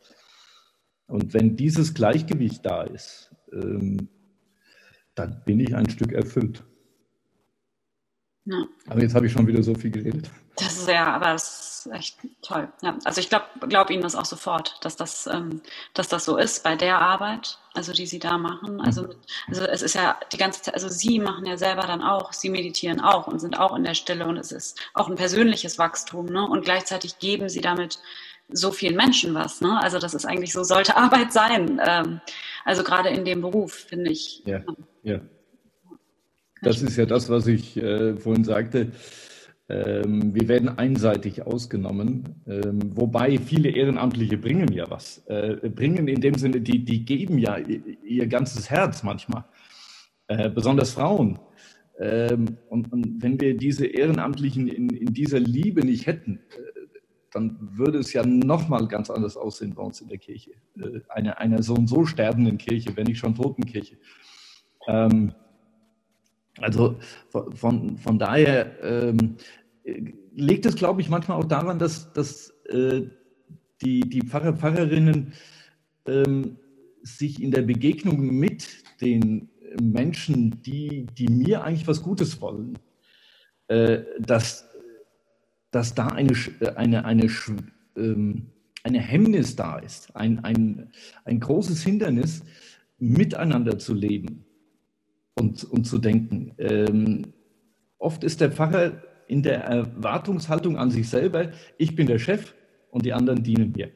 Und 1.07 1.35
wenn 1.35 1.57
dieses 1.57 1.93
Gleichgewicht 1.93 2.65
da 2.65 2.83
ist, 2.83 3.35
ähm, 3.53 4.09
dann 5.15 5.43
bin 5.45 5.61
ich 5.61 5.75
ein 5.75 5.91
Stück 5.91 6.13
erfüllt. 6.13 6.65
Ja. 8.47 8.67
Aber 8.87 9.03
jetzt 9.03 9.15
habe 9.15 9.27
ich 9.27 9.33
schon 9.33 9.47
wieder 9.47 9.63
so 9.63 9.75
viel 9.75 9.91
geredet. 9.91 10.31
Das 10.57 10.77
ist 10.77 10.89
ja, 10.89 11.07
aber 11.07 11.33
das 11.33 11.87
ist 11.87 11.93
echt 11.93 12.19
toll. 12.43 12.69
Ja, 12.83 12.97
also 13.05 13.21
ich 13.21 13.29
glaube 13.29 13.47
glaub 13.69 13.91
Ihnen 13.91 14.03
das 14.03 14.15
auch 14.15 14.27
sofort, 14.27 14.77
dass 14.83 14.97
das, 14.97 15.27
ähm, 15.27 15.63
dass 15.95 16.09
das 16.09 16.25
so 16.25 16.37
ist 16.37 16.63
bei 16.63 16.77
der 16.77 17.01
Arbeit, 17.01 17.59
also 17.75 17.93
die 17.93 18.07
Sie 18.07 18.19
da 18.19 18.37
machen. 18.37 18.81
Also, 18.81 19.05
mhm. 19.05 19.15
also 19.49 19.65
es 19.65 19.83
ist 19.83 19.95
ja 19.95 20.19
die 20.33 20.37
ganze 20.37 20.63
Zeit, 20.63 20.75
also 20.75 20.89
Sie 20.89 21.19
machen 21.19 21.47
ja 21.47 21.57
selber 21.57 21.83
dann 21.83 22.03
auch, 22.03 22.33
Sie 22.33 22.51
meditieren 22.51 23.01
auch 23.01 23.27
und 23.27 23.39
sind 23.39 23.59
auch 23.59 23.75
in 23.75 23.85
der 23.85 23.95
Stille 23.95 24.27
und 24.27 24.37
es 24.37 24.53
ist 24.53 24.79
auch 24.95 25.09
ein 25.09 25.17
persönliches 25.17 25.79
Wachstum, 25.79 26.27
ne? 26.27 26.47
Und 26.47 26.65
gleichzeitig 26.65 27.19
geben 27.19 27.49
Sie 27.49 27.61
damit 27.61 27.99
so 28.51 28.73
vielen 28.73 28.97
Menschen 28.97 29.35
was, 29.35 29.63
ne? 29.63 29.81
Also 29.81 29.99
das 29.99 30.13
ist 30.13 30.27
eigentlich 30.27 30.53
so, 30.53 30.65
sollte 30.65 30.97
Arbeit 30.99 31.33
sein. 31.33 31.81
Ähm, 31.83 32.21
also 32.65 32.85
gerade 32.85 33.09
in 33.09 33.25
dem 33.25 33.41
Beruf, 33.41 33.73
finde 33.73 34.11
ich. 34.11 34.43
Ja, 34.45 34.61
ja. 35.03 35.21
Das 36.61 36.81
ist 36.81 36.97
ja 36.97 37.07
das, 37.07 37.29
was 37.29 37.49
ich 37.49 37.77
äh, 37.77 38.17
vorhin 38.17 38.45
sagte 38.45 38.93
wir 39.75 40.49
werden 40.49 40.69
einseitig 40.69 41.47
ausgenommen, 41.47 42.43
ähm, 42.47 42.81
wobei 42.97 43.39
viele 43.39 43.71
Ehrenamtliche 43.71 44.37
bringen 44.37 44.73
ja 44.73 44.91
was. 44.91 45.25
Äh, 45.27 45.69
bringen 45.71 46.09
in 46.09 46.21
dem 46.21 46.35
Sinne, 46.35 46.61
die, 46.61 46.85
die 46.85 47.05
geben 47.05 47.39
ja 47.39 47.57
ihr 47.59 48.27
ganzes 48.27 48.71
Herz 48.71 49.03
manchmal, 49.03 49.45
äh, 50.27 50.51
besonders 50.51 50.93
Frauen. 50.93 51.39
Ähm, 51.99 52.59
und, 52.69 52.93
und, 52.93 53.23
wenn 53.23 53.41
wir 53.41 53.57
diese 53.57 53.87
Ehrenamtlichen 53.87 54.69
in, 54.69 54.91
in 54.91 55.15
dieser 55.15 55.41
Liebe 55.41 55.85
nicht 55.85 56.07
hätten, 56.07 56.41
äh, 56.51 56.99
dann 57.33 57.57
würde 57.61 57.99
es 57.99 58.13
ja 58.13 58.25
nochmal 58.27 58.89
ganz 58.89 59.11
anders 59.11 59.37
aussehen 59.37 59.75
bei 59.75 59.83
uns 59.83 60.01
in 60.01 60.09
der 60.09 60.19
Kirche. 60.19 60.53
Äh, 60.79 61.01
eine, 61.09 61.39
einer 61.39 61.63
so 61.63 61.75
und 61.75 61.87
so 61.87 62.05
sterbenden 62.05 62.59
Kirche, 62.59 62.97
wenn 62.97 63.07
nicht 63.07 63.19
schon 63.19 63.35
Totenkirche. 63.35 63.97
Ähm, 64.87 65.33
also 66.59 66.97
von, 67.55 67.97
von 67.97 68.19
daher 68.19 68.83
ähm, 68.83 69.37
liegt 69.85 70.67
es, 70.67 70.77
glaube 70.77 71.01
ich, 71.01 71.09
manchmal 71.09 71.39
auch 71.39 71.45
daran, 71.45 71.79
dass, 71.79 72.13
dass 72.13 72.51
äh, 72.69 73.03
die, 73.83 74.01
die 74.01 74.23
Pfarrer, 74.23 74.55
Pfarrerinnen 74.55 75.33
ähm, 76.07 76.57
sich 77.03 77.43
in 77.43 77.51
der 77.51 77.63
Begegnung 77.63 78.21
mit 78.39 78.69
den 79.01 79.49
Menschen, 79.81 80.63
die, 80.63 81.07
die 81.07 81.29
mir 81.29 81.65
eigentlich 81.65 81.87
was 81.87 82.03
Gutes 82.03 82.41
wollen, 82.41 82.79
äh, 83.69 84.03
dass, 84.21 84.69
dass 85.71 85.95
da 85.95 86.09
eine, 86.09 86.35
eine, 86.77 87.05
eine, 87.05 87.31
ähm, 87.97 88.51
eine 88.85 89.01
Hemmnis 89.01 89.57
da 89.57 89.79
ist, 89.79 90.15
ein, 90.15 90.45
ein, 90.45 90.93
ein 91.25 91.41
großes 91.41 91.83
Hindernis, 91.83 92.43
miteinander 92.99 93.79
zu 93.79 93.95
leben 93.95 94.45
und, 95.35 95.65
und 95.65 95.85
zu 95.85 95.99
denken. 95.99 96.53
Ähm, 96.59 97.33
oft 97.99 98.23
ist 98.23 98.41
der 98.41 98.53
Pfarrer 98.53 99.03
in 99.27 99.43
der 99.43 99.65
Erwartungshaltung 99.65 100.77
an 100.77 100.91
sich 100.91 101.09
selber, 101.09 101.51
ich 101.79 101.95
bin 101.97 102.07
der 102.07 102.19
Chef 102.19 102.55
und 102.91 103.05
die 103.05 103.13
anderen 103.13 103.43
dienen 103.43 103.73
mir. 103.73 103.91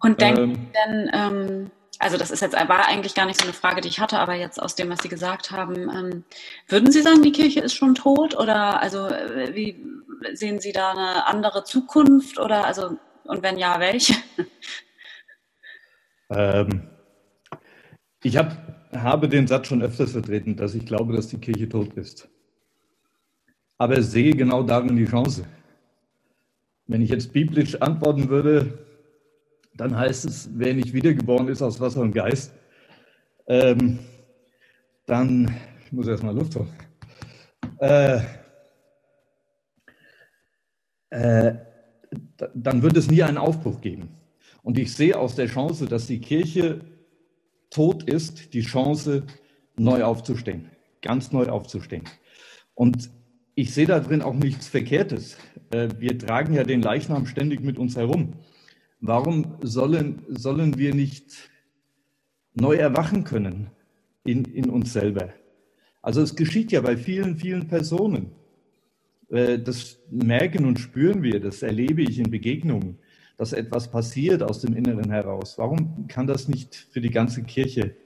Und 0.00 0.20
denken 0.20 0.42
ähm, 0.42 0.70
denn, 0.74 1.10
ähm, 1.12 1.70
also 1.98 2.16
das 2.16 2.30
ist 2.30 2.40
jetzt 2.40 2.54
war 2.54 2.86
eigentlich 2.86 3.14
gar 3.14 3.26
nicht 3.26 3.40
so 3.40 3.44
eine 3.44 3.52
Frage, 3.52 3.80
die 3.80 3.88
ich 3.88 4.00
hatte, 4.00 4.18
aber 4.18 4.34
jetzt 4.34 4.60
aus 4.60 4.74
dem, 4.74 4.90
was 4.90 5.00
Sie 5.00 5.08
gesagt 5.08 5.52
haben, 5.52 5.88
ähm, 5.88 6.24
würden 6.68 6.90
Sie 6.90 7.02
sagen, 7.02 7.22
die 7.22 7.32
Kirche 7.32 7.60
ist 7.60 7.74
schon 7.74 7.94
tot 7.94 8.36
oder 8.36 8.82
also 8.82 9.06
äh, 9.06 9.54
wie 9.54 9.80
sehen 10.32 10.60
Sie 10.60 10.72
da 10.72 10.90
eine 10.90 11.26
andere 11.26 11.62
Zukunft 11.62 12.40
oder 12.40 12.64
also 12.64 12.96
und 13.24 13.42
wenn 13.42 13.58
ja, 13.58 13.78
welche? 13.80 14.14
Ähm, 16.34 16.88
ich 18.22 18.36
hab, 18.38 18.56
habe 18.94 19.28
den 19.28 19.46
Satz 19.46 19.66
schon 19.66 19.82
öfters 19.82 20.12
vertreten, 20.12 20.56
dass 20.56 20.74
ich 20.74 20.86
glaube, 20.86 21.14
dass 21.14 21.28
die 21.28 21.38
Kirche 21.38 21.68
tot 21.68 21.92
ist. 21.94 22.28
Aber 23.82 24.00
sehe 24.00 24.32
genau 24.36 24.62
darin 24.62 24.94
die 24.94 25.06
Chance. 25.06 25.44
Wenn 26.86 27.02
ich 27.02 27.10
jetzt 27.10 27.32
biblisch 27.32 27.74
antworten 27.82 28.28
würde, 28.28 28.78
dann 29.74 29.96
heißt 29.96 30.24
es, 30.24 30.48
wer 30.54 30.72
nicht 30.72 30.92
wiedergeboren 30.92 31.48
ist 31.48 31.62
aus 31.62 31.80
Wasser 31.80 32.02
und 32.02 32.12
Geist, 32.12 32.52
ähm, 33.48 33.98
dann, 35.04 35.52
ich 35.84 35.90
muss 35.90 36.06
erstmal 36.06 36.32
Luft 36.32 36.54
holen, 36.54 36.68
äh, 37.80 38.20
äh, 41.10 41.54
dann 42.54 42.82
wird 42.84 42.96
es 42.96 43.10
nie 43.10 43.24
einen 43.24 43.36
Aufbruch 43.36 43.80
geben. 43.80 44.10
Und 44.62 44.78
ich 44.78 44.94
sehe 44.94 45.18
aus 45.18 45.34
der 45.34 45.48
Chance, 45.48 45.86
dass 45.86 46.06
die 46.06 46.20
Kirche 46.20 46.82
tot 47.68 48.04
ist, 48.04 48.54
die 48.54 48.62
Chance, 48.62 49.24
neu 49.76 50.04
aufzustehen, 50.04 50.70
ganz 51.00 51.32
neu 51.32 51.48
aufzustehen. 51.48 52.04
Und 52.76 53.10
ich 53.54 53.74
sehe 53.74 53.86
da 53.86 54.00
drin 54.00 54.22
auch 54.22 54.34
nichts 54.34 54.68
Verkehrtes. 54.68 55.36
Äh, 55.70 55.88
wir 55.98 56.18
tragen 56.18 56.54
ja 56.54 56.64
den 56.64 56.82
Leichnam 56.82 57.26
ständig 57.26 57.60
mit 57.60 57.78
uns 57.78 57.96
herum. 57.96 58.34
Warum 59.00 59.56
sollen, 59.62 60.22
sollen 60.28 60.78
wir 60.78 60.94
nicht 60.94 61.50
neu 62.54 62.76
erwachen 62.76 63.24
können 63.24 63.70
in, 64.24 64.44
in 64.44 64.70
uns 64.70 64.92
selber? 64.92 65.30
Also 66.00 66.22
es 66.22 66.34
geschieht 66.34 66.72
ja 66.72 66.80
bei 66.80 66.96
vielen, 66.96 67.36
vielen 67.36 67.68
Personen. 67.68 68.32
Äh, 69.28 69.58
das 69.58 69.98
merken 70.10 70.64
und 70.64 70.78
spüren 70.78 71.22
wir, 71.22 71.40
das 71.40 71.62
erlebe 71.62 72.02
ich 72.02 72.18
in 72.18 72.30
Begegnungen, 72.30 72.98
dass 73.36 73.52
etwas 73.52 73.90
passiert 73.90 74.42
aus 74.42 74.60
dem 74.60 74.74
Inneren 74.76 75.10
heraus. 75.10 75.58
Warum 75.58 76.06
kann 76.06 76.26
das 76.26 76.48
nicht 76.48 76.74
für 76.90 77.00
die 77.00 77.10
ganze 77.10 77.42
Kirche 77.42 77.96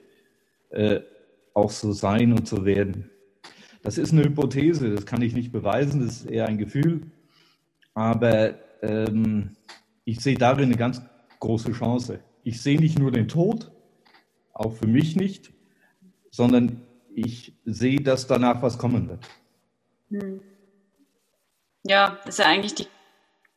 äh, 0.69 0.99
auch 1.53 1.71
so 1.71 1.91
sein 1.91 2.33
und 2.33 2.47
so 2.47 2.65
werden? 2.65 3.09
Das 3.83 3.97
ist 3.97 4.11
eine 4.11 4.23
Hypothese, 4.23 4.93
das 4.93 5.05
kann 5.05 5.21
ich 5.21 5.33
nicht 5.33 5.51
beweisen, 5.51 6.05
das 6.05 6.17
ist 6.17 6.25
eher 6.29 6.47
ein 6.47 6.57
Gefühl. 6.57 7.11
Aber 7.93 8.55
ähm, 8.81 9.55
ich 10.05 10.21
sehe 10.21 10.37
darin 10.37 10.65
eine 10.65 10.77
ganz 10.77 11.01
große 11.39 11.71
Chance. 11.71 12.19
Ich 12.43 12.61
sehe 12.61 12.79
nicht 12.79 12.99
nur 12.99 13.11
den 13.11 13.27
Tod, 13.27 13.71
auch 14.53 14.73
für 14.73 14.87
mich 14.87 15.15
nicht, 15.15 15.51
sondern 16.31 16.81
ich 17.13 17.53
sehe, 17.65 18.01
dass 18.01 18.27
danach 18.27 18.61
was 18.61 18.77
kommen 18.77 19.09
wird. 19.09 19.25
Hm. 20.09 20.41
Ja, 21.83 22.19
ist 22.25 22.39
ja 22.39 22.45
eigentlich 22.45 22.75
die, 22.75 22.87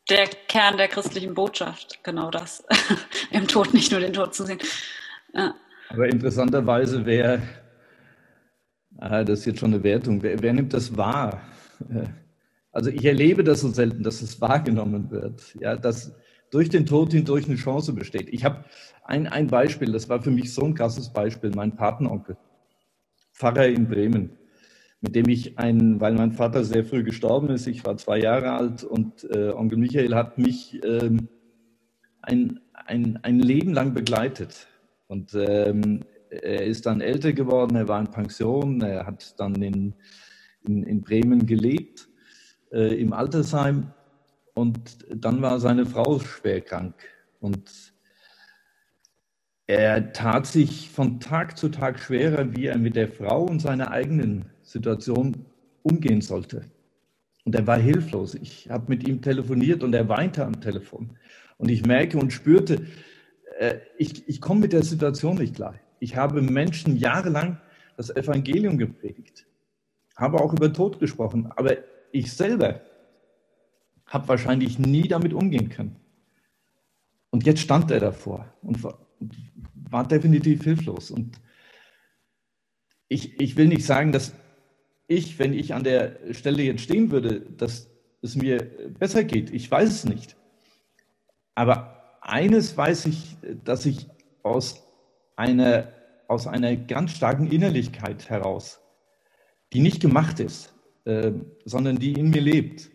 der 0.08 0.26
Kern 0.26 0.76
der 0.76 0.88
christlichen 0.88 1.34
Botschaft, 1.34 2.02
genau 2.02 2.30
das. 2.30 2.64
Im 3.30 3.46
Tod 3.46 3.74
nicht 3.74 3.92
nur 3.92 4.00
den 4.00 4.12
Tod 4.12 4.34
zu 4.34 4.44
sehen. 4.44 4.58
Ja. 5.34 5.54
Aber 5.88 6.08
interessanterweise, 6.08 7.04
wer, 7.04 7.42
ah, 8.98 9.24
das 9.24 9.40
ist 9.40 9.46
jetzt 9.46 9.60
schon 9.60 9.74
eine 9.74 9.82
Wertung, 9.82 10.22
wer, 10.22 10.40
wer 10.42 10.52
nimmt 10.52 10.72
das 10.74 10.96
wahr? 10.96 11.40
Also 12.72 12.90
ich 12.90 13.04
erlebe 13.04 13.42
das 13.42 13.62
so 13.62 13.70
selten, 13.70 14.02
dass 14.02 14.22
es 14.22 14.40
wahrgenommen 14.40 15.10
wird. 15.10 15.56
Ja, 15.60 15.76
dass, 15.76 16.14
durch 16.50 16.68
den 16.68 16.86
Tod 16.86 17.12
hindurch 17.12 17.46
eine 17.46 17.56
Chance 17.56 17.92
besteht. 17.92 18.28
Ich 18.30 18.44
habe 18.44 18.64
ein, 19.04 19.26
ein 19.26 19.46
Beispiel, 19.46 19.92
das 19.92 20.08
war 20.08 20.20
für 20.22 20.30
mich 20.30 20.52
so 20.52 20.62
ein 20.62 20.74
krasses 20.74 21.12
Beispiel, 21.12 21.50
mein 21.54 21.76
Patenonkel, 21.76 22.36
Pfarrer 23.32 23.68
in 23.68 23.88
Bremen, 23.88 24.30
mit 25.00 25.14
dem 25.14 25.28
ich 25.28 25.58
ein, 25.58 26.00
weil 26.00 26.14
mein 26.14 26.32
Vater 26.32 26.64
sehr 26.64 26.84
früh 26.84 27.02
gestorben 27.02 27.50
ist, 27.50 27.66
ich 27.66 27.84
war 27.84 27.96
zwei 27.96 28.18
Jahre 28.18 28.52
alt 28.52 28.84
und 28.84 29.24
äh, 29.30 29.50
Onkel 29.50 29.78
Michael 29.78 30.14
hat 30.14 30.38
mich 30.38 30.80
ähm, 30.84 31.28
ein, 32.22 32.60
ein, 32.72 33.18
ein 33.22 33.38
Leben 33.38 33.72
lang 33.72 33.94
begleitet. 33.94 34.66
Und 35.06 35.34
ähm, 35.34 36.04
er 36.30 36.64
ist 36.64 36.86
dann 36.86 37.00
älter 37.00 37.32
geworden, 37.32 37.76
er 37.76 37.88
war 37.88 38.00
in 38.00 38.10
Pension, 38.10 38.80
er 38.80 39.06
hat 39.06 39.38
dann 39.38 39.60
in, 39.62 39.94
in, 40.66 40.84
in 40.84 41.02
Bremen 41.02 41.46
gelebt, 41.46 42.08
äh, 42.72 43.00
im 43.00 43.12
Altersheim 43.12 43.92
und 44.54 45.06
dann 45.12 45.42
war 45.42 45.58
seine 45.60 45.86
Frau 45.86 46.18
schwer 46.18 46.60
krank. 46.60 46.94
Und 47.40 47.92
er 49.66 50.12
tat 50.12 50.46
sich 50.46 50.90
von 50.90 51.20
Tag 51.20 51.56
zu 51.56 51.68
Tag 51.68 51.98
schwerer, 52.00 52.54
wie 52.56 52.66
er 52.66 52.78
mit 52.78 52.96
der 52.96 53.08
Frau 53.08 53.44
und 53.44 53.60
seiner 53.60 53.90
eigenen 53.90 54.46
Situation 54.62 55.46
umgehen 55.82 56.20
sollte. 56.20 56.64
Und 57.44 57.54
er 57.54 57.66
war 57.66 57.78
hilflos. 57.78 58.34
Ich 58.34 58.68
habe 58.68 58.86
mit 58.88 59.06
ihm 59.06 59.22
telefoniert 59.22 59.82
und 59.82 59.94
er 59.94 60.08
weinte 60.08 60.44
am 60.44 60.60
Telefon. 60.60 61.16
Und 61.56 61.70
ich 61.70 61.86
merke 61.86 62.18
und 62.18 62.32
spürte, 62.32 62.86
äh, 63.58 63.76
ich, 63.96 64.28
ich 64.28 64.40
komme 64.40 64.60
mit 64.60 64.72
der 64.72 64.82
Situation 64.82 65.36
nicht 65.36 65.54
klar. 65.54 65.74
Ich 66.00 66.16
habe 66.16 66.42
Menschen 66.42 66.96
jahrelang 66.96 67.60
das 67.96 68.10
Evangelium 68.10 68.78
gepredigt, 68.78 69.46
habe 70.16 70.40
auch 70.40 70.52
über 70.52 70.72
Tod 70.72 70.98
gesprochen, 70.98 71.52
aber 71.54 71.76
ich 72.12 72.32
selber 72.32 72.80
habe 74.06 74.26
wahrscheinlich 74.28 74.78
nie 74.78 75.06
damit 75.06 75.32
umgehen 75.32 75.68
können. 75.68 75.96
Und 77.30 77.46
jetzt 77.46 77.60
stand 77.60 77.90
er 77.90 78.00
davor 78.00 78.52
und 78.62 78.82
war, 78.82 79.06
war 79.74 80.08
definitiv 80.08 80.64
hilflos. 80.64 81.10
Und 81.10 81.40
ich, 83.08 83.40
ich 83.40 83.56
will 83.56 83.68
nicht 83.68 83.84
sagen, 83.84 84.10
dass 84.10 84.34
ich, 85.06 85.38
wenn 85.38 85.52
ich 85.52 85.74
an 85.74 85.84
der 85.84 86.18
Stelle 86.32 86.62
jetzt 86.62 86.82
stehen 86.82 87.10
würde, 87.10 87.40
dass 87.40 87.88
es 88.22 88.36
mir 88.36 88.58
besser 88.98 89.24
geht. 89.24 89.50
Ich 89.50 89.70
weiß 89.70 89.88
es 89.90 90.04
nicht. 90.04 90.36
Aber 91.54 92.18
eines 92.20 92.76
weiß 92.76 93.06
ich, 93.06 93.36
dass 93.64 93.86
ich 93.86 94.08
aus 94.42 94.89
einer, 95.40 95.88
aus 96.28 96.46
einer 96.46 96.76
ganz 96.76 97.12
starken 97.12 97.50
Innerlichkeit 97.50 98.28
heraus, 98.28 98.80
die 99.72 99.80
nicht 99.80 100.00
gemacht 100.00 100.38
ist, 100.38 100.74
äh, 101.06 101.32
sondern 101.64 101.96
die 101.96 102.12
in 102.12 102.30
mir 102.30 102.42
lebt, 102.42 102.90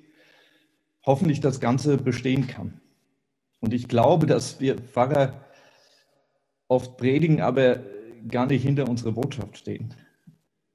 hoffentlich 1.06 1.40
das 1.40 1.60
Ganze 1.60 1.98
bestehen 1.98 2.48
kann. 2.48 2.80
Und 3.60 3.74
ich 3.74 3.88
glaube, 3.88 4.28
dass 4.28 4.60
wir 4.60 4.78
Pfarrer 4.78 5.44
oft 6.68 6.98
predigen, 6.98 7.42
aber 7.42 7.80
gar 8.28 8.46
nicht 8.46 8.62
hinter 8.64 8.88
unserer 8.88 9.14
Botschaft 9.14 9.58
stehen. 9.58 9.94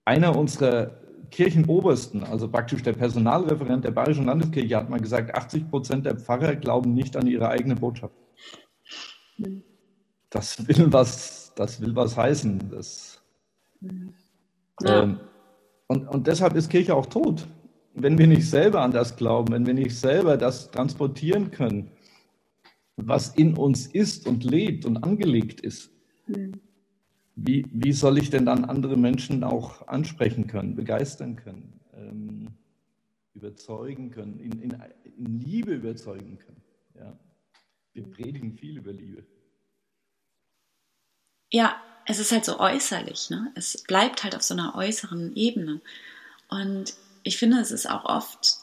Einer 0.05 0.37
unserer 0.37 0.99
Kirchenobersten, 1.31 2.25
also 2.25 2.49
praktisch 2.49 2.83
der 2.83 2.95
Personalreferent 2.95 3.85
der 3.85 3.93
Bayerischen 3.93 4.27
Landeskirche, 4.27 4.77
hat 4.77 4.91
mal 4.91 5.01
gesagt, 5.01 5.35
80 5.35 5.71
Prozent 5.71 6.05
der 6.05 6.17
Pfarrer 6.17 6.57
glauben 6.57 6.95
nicht 6.95 7.17
an 7.17 7.29
ihre 7.29 7.49
eigene 7.49 7.77
Botschaft. 7.77 8.15
Das 10.31 10.67
will 10.67 10.93
was, 10.93 11.40
das 11.55 11.81
will 11.81 11.95
was 11.95 12.17
heißen. 12.17 12.71
Das, 12.71 13.23
ja. 13.81 15.03
ähm, 15.03 15.21
und, 15.87 16.09
und 16.09 16.27
deshalb 16.27 16.55
ist 16.55 16.71
Kirche 16.71 16.95
auch 16.95 17.07
tot 17.07 17.47
wenn 17.95 18.19
wir 18.19 18.27
nicht 18.27 18.49
selber 18.49 18.83
an 18.83 18.93
das 18.93 19.17
glauben, 19.17 19.53
wenn 19.53 19.67
wir 19.67 19.75
nicht 19.75 19.97
selber 19.97 20.37
das 20.37 20.71
transportieren 20.71 21.51
können, 21.51 21.91
was 22.97 23.35
in 23.35 23.57
uns 23.57 23.87
ist 23.87 24.27
und 24.27 24.45
lebt 24.45 24.85
und 24.85 24.99
angelegt 24.99 25.61
ist, 25.61 25.91
mhm. 26.27 26.61
wie, 27.35 27.67
wie 27.73 27.93
soll 27.93 28.19
ich 28.19 28.31
denn 28.31 28.47
dann 28.47 28.65
andere 28.65 28.97
Menschen 28.97 29.43
auch 29.43 29.87
ansprechen 29.89 30.47
können, 30.47 30.75
begeistern 30.75 31.37
können, 31.37 31.81
ähm, 31.95 32.49
überzeugen 33.35 34.11
können, 34.11 34.39
in, 34.39 34.53
in, 34.61 34.77
in, 35.17 35.41
Liebe 35.41 35.75
überzeugen 35.75 36.39
können? 36.39 36.63
Ja. 36.95 37.19
Wir 37.93 38.05
predigen 38.05 38.53
viel 38.53 38.79
über 38.79 38.93
Liebe. 38.93 39.25
Ja, 41.51 41.77
es 42.07 42.19
ist 42.19 42.33
halt 42.33 42.45
so 42.45 42.59
äußerlich, 42.59 43.31
ne? 43.31 43.53
Es 43.55 43.83
bleibt 43.87 44.25
halt 44.25 44.35
auf 44.35 44.43
so 44.43 44.55
einer 44.55 44.75
äußeren 44.75 45.37
Ebene. 45.37 45.81
Und 46.49 46.95
ich 47.23 47.37
finde, 47.39 47.59
es 47.59 47.71
ist 47.71 47.89
auch 47.89 48.05
oft 48.05 48.57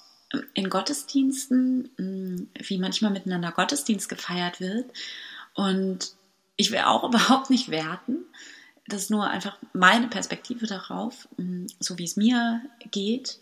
in 0.54 0.70
Gottesdiensten, 0.70 1.90
mm, 1.98 2.50
wie 2.68 2.78
manchmal 2.78 3.12
miteinander 3.12 3.52
Gottesdienst 3.52 4.10
gefeiert 4.10 4.60
wird. 4.60 4.92
Und 5.54 6.14
ich 6.56 6.72
will 6.72 6.80
auch 6.80 7.04
überhaupt 7.08 7.50
nicht 7.50 7.70
werten. 7.70 8.18
Das 8.88 9.04
ist 9.04 9.12
nur 9.12 9.28
einfach 9.28 9.58
meine 9.74 10.08
Perspektive 10.08 10.66
darauf, 10.68 11.28
mm, 11.38 11.68
so 11.80 11.98
wie 11.98 12.06
es 12.06 12.18
mir 12.18 12.62
geht. 12.92 13.40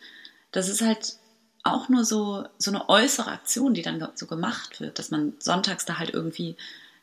Das 0.52 0.70
ist 0.70 0.82
halt 0.82 1.18
auch 1.64 1.90
nur 1.90 2.06
so, 2.06 2.46
so 2.60 2.70
eine 2.70 2.90
äußere 2.90 3.32
Aktion, 3.32 3.74
die 3.74 3.82
dann 3.82 4.08
so 4.14 4.28
gemacht 4.28 4.80
wird, 4.80 5.00
dass 5.00 5.10
man 5.10 5.34
sonntags 5.40 5.86
da 5.86 5.98
halt 5.98 6.12
irgendwie 6.12 6.56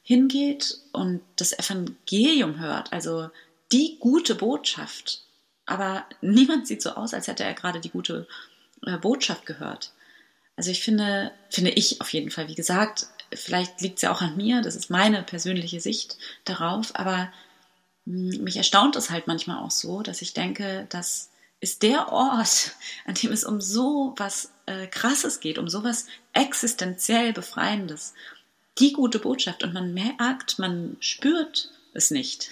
hingeht 0.02 0.78
und 0.92 1.22
das 1.36 1.58
Evangelium 1.58 2.58
hört, 2.58 2.92
also 2.92 3.30
die 3.70 3.98
gute 4.00 4.34
Botschaft. 4.34 5.22
Aber 5.64 6.04
niemand 6.20 6.66
sieht 6.66 6.82
so 6.82 6.90
aus, 6.90 7.14
als 7.14 7.28
hätte 7.28 7.44
er 7.44 7.54
gerade 7.54 7.80
die 7.80 7.90
gute 7.90 8.26
äh, 8.84 8.98
Botschaft 8.98 9.46
gehört. 9.46 9.92
Also 10.56 10.70
ich 10.70 10.82
finde, 10.82 11.32
finde 11.50 11.70
ich 11.70 12.00
auf 12.00 12.12
jeden 12.12 12.30
Fall, 12.30 12.48
wie 12.48 12.54
gesagt, 12.54 13.06
vielleicht 13.32 13.80
liegt 13.80 13.96
es 13.96 14.02
ja 14.02 14.12
auch 14.12 14.20
an 14.20 14.36
mir, 14.36 14.60
das 14.60 14.76
ist 14.76 14.90
meine 14.90 15.22
persönliche 15.22 15.80
Sicht 15.80 16.18
darauf, 16.44 16.94
aber 16.94 17.32
hm, 18.06 18.42
mich 18.44 18.56
erstaunt 18.56 18.96
es 18.96 19.10
halt 19.10 19.26
manchmal 19.26 19.62
auch 19.62 19.70
so, 19.70 20.02
dass 20.02 20.20
ich 20.20 20.34
denke, 20.34 20.86
das 20.90 21.30
ist 21.60 21.82
der 21.82 22.12
Ort, 22.12 22.72
an 23.06 23.14
dem 23.14 23.32
es 23.32 23.44
um 23.44 23.60
so 23.60 24.14
was 24.18 24.52
äh, 24.66 24.86
Krasses 24.88 25.40
geht, 25.40 25.58
um 25.58 25.68
so 25.68 25.84
was 25.84 26.06
existenziell 26.32 27.32
Befreiendes. 27.32 28.14
Die 28.78 28.92
gute 28.92 29.18
Botschaft 29.18 29.62
und 29.62 29.74
man 29.74 29.92
merkt, 29.94 30.58
man 30.58 30.96
spürt 31.00 31.70
es 31.94 32.10
nicht. 32.10 32.50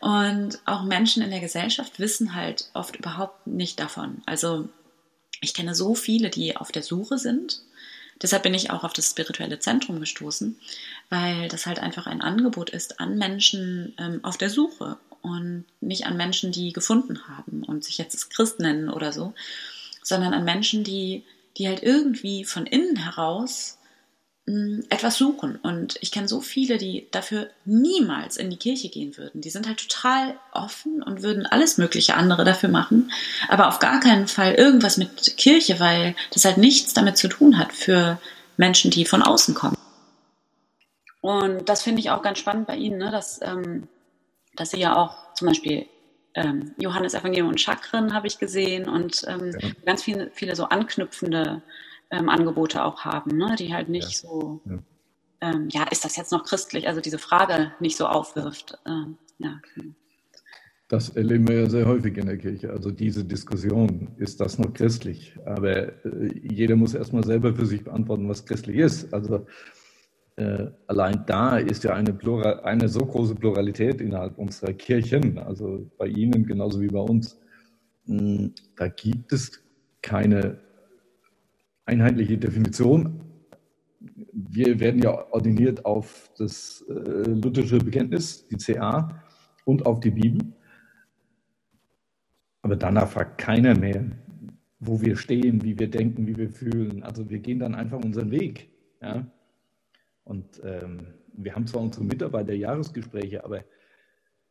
Und 0.00 0.58
auch 0.64 0.82
Menschen 0.84 1.22
in 1.22 1.30
der 1.30 1.40
Gesellschaft 1.40 1.98
wissen 1.98 2.34
halt 2.34 2.70
oft 2.72 2.96
überhaupt 2.96 3.46
nicht 3.46 3.78
davon. 3.78 4.22
Also 4.24 4.68
ich 5.40 5.52
kenne 5.52 5.74
so 5.74 5.94
viele, 5.94 6.30
die 6.30 6.56
auf 6.56 6.72
der 6.72 6.82
Suche 6.82 7.18
sind. 7.18 7.62
Deshalb 8.22 8.42
bin 8.42 8.54
ich 8.54 8.70
auch 8.70 8.84
auf 8.84 8.92
das 8.92 9.10
spirituelle 9.10 9.58
Zentrum 9.58 10.00
gestoßen, 10.00 10.58
weil 11.08 11.48
das 11.48 11.66
halt 11.66 11.78
einfach 11.78 12.06
ein 12.06 12.20
Angebot 12.20 12.70
ist 12.70 13.00
an 13.00 13.16
Menschen 13.16 13.94
ähm, 13.98 14.20
auf 14.22 14.36
der 14.36 14.50
Suche 14.50 14.98
und 15.22 15.64
nicht 15.80 16.06
an 16.06 16.16
Menschen, 16.16 16.52
die 16.52 16.72
gefunden 16.72 17.28
haben 17.28 17.64
und 17.64 17.84
sich 17.84 17.98
jetzt 17.98 18.30
Christ 18.30 18.60
nennen 18.60 18.90
oder 18.90 19.12
so, 19.12 19.34
sondern 20.02 20.34
an 20.34 20.44
Menschen, 20.44 20.84
die, 20.84 21.24
die 21.56 21.68
halt 21.68 21.82
irgendwie 21.82 22.44
von 22.44 22.66
innen 22.66 22.96
heraus 22.96 23.78
etwas 24.88 25.16
suchen. 25.16 25.56
Und 25.56 25.96
ich 26.00 26.10
kenne 26.12 26.28
so 26.28 26.40
viele, 26.40 26.78
die 26.78 27.08
dafür 27.10 27.48
niemals 27.64 28.36
in 28.36 28.50
die 28.50 28.56
Kirche 28.56 28.88
gehen 28.88 29.16
würden. 29.16 29.40
Die 29.40 29.50
sind 29.50 29.66
halt 29.66 29.78
total 29.78 30.34
offen 30.52 31.02
und 31.02 31.22
würden 31.22 31.46
alles 31.46 31.78
mögliche 31.78 32.14
andere 32.14 32.44
dafür 32.44 32.68
machen, 32.68 33.12
aber 33.48 33.68
auf 33.68 33.78
gar 33.78 34.00
keinen 34.00 34.28
Fall 34.28 34.54
irgendwas 34.54 34.96
mit 34.96 35.36
Kirche, 35.36 35.80
weil 35.80 36.14
das 36.32 36.44
halt 36.44 36.58
nichts 36.58 36.94
damit 36.94 37.16
zu 37.16 37.28
tun 37.28 37.58
hat 37.58 37.72
für 37.72 38.20
Menschen, 38.56 38.90
die 38.90 39.04
von 39.04 39.22
außen 39.22 39.54
kommen. 39.54 39.76
Und 41.20 41.68
das 41.68 41.82
finde 41.82 42.00
ich 42.00 42.10
auch 42.10 42.22
ganz 42.22 42.38
spannend 42.38 42.66
bei 42.66 42.76
Ihnen, 42.76 42.98
ne? 42.98 43.10
dass, 43.10 43.40
ähm, 43.42 43.88
dass 44.56 44.70
Sie 44.70 44.80
ja 44.80 44.96
auch 44.96 45.34
zum 45.34 45.48
Beispiel 45.48 45.86
ähm, 46.34 46.74
Johannes 46.78 47.14
Evangelium 47.14 47.48
und 47.48 47.60
Chakren 47.60 48.14
habe 48.14 48.26
ich 48.26 48.38
gesehen 48.38 48.88
und 48.88 49.24
ähm, 49.26 49.54
ja. 49.58 49.68
ganz 49.84 50.02
viele, 50.02 50.30
viele 50.32 50.56
so 50.56 50.64
anknüpfende 50.64 51.62
ähm, 52.10 52.28
Angebote 52.28 52.84
auch 52.84 53.04
haben, 53.04 53.36
ne? 53.36 53.54
die 53.58 53.72
halt 53.72 53.88
nicht 53.88 54.22
ja. 54.22 54.28
so, 54.28 54.60
ja. 54.64 54.78
Ähm, 55.42 55.68
ja. 55.70 55.84
ist 55.90 56.04
das 56.04 56.16
jetzt 56.16 56.32
noch 56.32 56.44
christlich, 56.44 56.88
also 56.88 57.00
diese 57.00 57.18
Frage 57.18 57.72
nicht 57.80 57.96
so 57.96 58.06
aufwirft. 58.06 58.78
Ähm, 58.86 59.16
ja. 59.38 59.60
Das 60.88 61.10
erleben 61.10 61.46
wir 61.48 61.60
ja 61.60 61.70
sehr 61.70 61.86
häufig 61.86 62.16
in 62.16 62.26
der 62.26 62.36
Kirche. 62.36 62.70
Also 62.70 62.90
diese 62.90 63.24
Diskussion, 63.24 64.08
ist 64.18 64.40
das 64.40 64.58
noch 64.58 64.74
christlich? 64.74 65.36
Aber 65.46 66.04
äh, 66.04 66.32
jeder 66.42 66.76
muss 66.76 66.94
erstmal 66.94 67.24
selber 67.24 67.54
für 67.54 67.64
sich 67.64 67.84
beantworten, 67.84 68.28
was 68.28 68.44
christlich 68.44 68.76
ist. 68.76 69.14
Also 69.14 69.46
äh, 70.36 70.66
allein 70.88 71.24
da 71.26 71.58
ist 71.58 71.84
ja 71.84 71.94
eine, 71.94 72.12
Plural, 72.12 72.60
eine 72.60 72.88
so 72.88 73.00
große 73.00 73.34
Pluralität 73.34 74.00
innerhalb 74.00 74.36
unserer 74.36 74.72
Kirchen, 74.72 75.38
also 75.38 75.90
bei 75.96 76.06
Ihnen 76.06 76.44
genauso 76.44 76.80
wie 76.80 76.88
bei 76.88 77.00
uns. 77.00 77.38
Mh, 78.06 78.18
hm, 78.18 78.54
da 78.76 78.88
gibt 78.88 79.32
es 79.32 79.62
keine 80.02 80.58
einheitliche 81.90 82.38
Definition. 82.38 83.20
Wir 84.32 84.78
werden 84.78 85.02
ja 85.02 85.10
ordiniert 85.32 85.84
auf 85.84 86.30
das 86.38 86.84
äh, 86.88 86.92
lutherische 87.42 87.78
Bekenntnis, 87.78 88.46
die 88.48 88.56
CA, 88.56 89.22
und 89.64 89.84
auf 89.86 90.00
die 90.00 90.10
Bibel. 90.10 90.40
Aber 92.62 92.76
danach 92.76 93.08
fragt 93.10 93.38
keiner 93.38 93.76
mehr, 93.76 94.04
wo 94.78 95.00
wir 95.00 95.16
stehen, 95.16 95.62
wie 95.64 95.78
wir 95.78 95.90
denken, 95.90 96.26
wie 96.26 96.36
wir 96.36 96.50
fühlen. 96.50 97.02
Also 97.02 97.28
wir 97.28 97.40
gehen 97.40 97.58
dann 97.58 97.74
einfach 97.74 97.98
unseren 97.98 98.30
Weg. 98.30 98.70
Ja? 99.02 99.26
Und 100.24 100.60
ähm, 100.64 101.08
wir 101.32 101.54
haben 101.54 101.66
zwar 101.66 101.82
unsere 101.82 102.04
Mitarbeiter-Jahresgespräche, 102.04 103.44
aber 103.44 103.64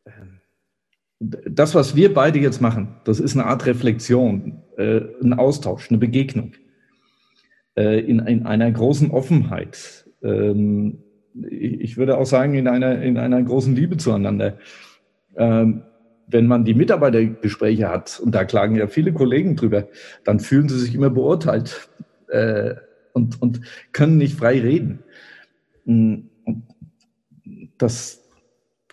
ähm, 0.06 0.40
das, 1.20 1.74
was 1.74 1.96
wir 1.96 2.14
beide 2.14 2.38
jetzt 2.38 2.60
machen, 2.60 2.96
das 3.04 3.20
ist 3.20 3.34
eine 3.34 3.46
Art 3.46 3.66
Reflexion, 3.66 4.62
äh, 4.76 5.00
ein 5.22 5.34
Austausch, 5.34 5.90
eine 5.90 5.98
Begegnung 5.98 6.52
äh, 6.54 6.69
in, 7.80 8.18
in 8.20 8.46
einer 8.46 8.70
großen 8.70 9.10
Offenheit. 9.10 10.06
Ähm, 10.22 10.98
ich 11.48 11.96
würde 11.96 12.18
auch 12.18 12.26
sagen, 12.26 12.54
in 12.54 12.68
einer, 12.68 13.00
in 13.02 13.16
einer 13.16 13.42
großen 13.42 13.74
Liebe 13.74 13.96
zueinander. 13.96 14.58
Ähm, 15.36 15.82
wenn 16.26 16.46
man 16.46 16.64
die 16.64 16.74
Mitarbeitergespräche 16.74 17.88
hat, 17.88 18.20
und 18.20 18.34
da 18.34 18.44
klagen 18.44 18.76
ja 18.76 18.86
viele 18.86 19.12
Kollegen 19.12 19.56
drüber, 19.56 19.88
dann 20.24 20.40
fühlen 20.40 20.68
sie 20.68 20.78
sich 20.78 20.94
immer 20.94 21.10
beurteilt 21.10 21.88
äh, 22.28 22.74
und, 23.12 23.40
und 23.42 23.60
können 23.92 24.16
nicht 24.16 24.38
frei 24.38 24.60
reden. 24.60 25.00
Und 25.84 26.30
das 27.78 28.20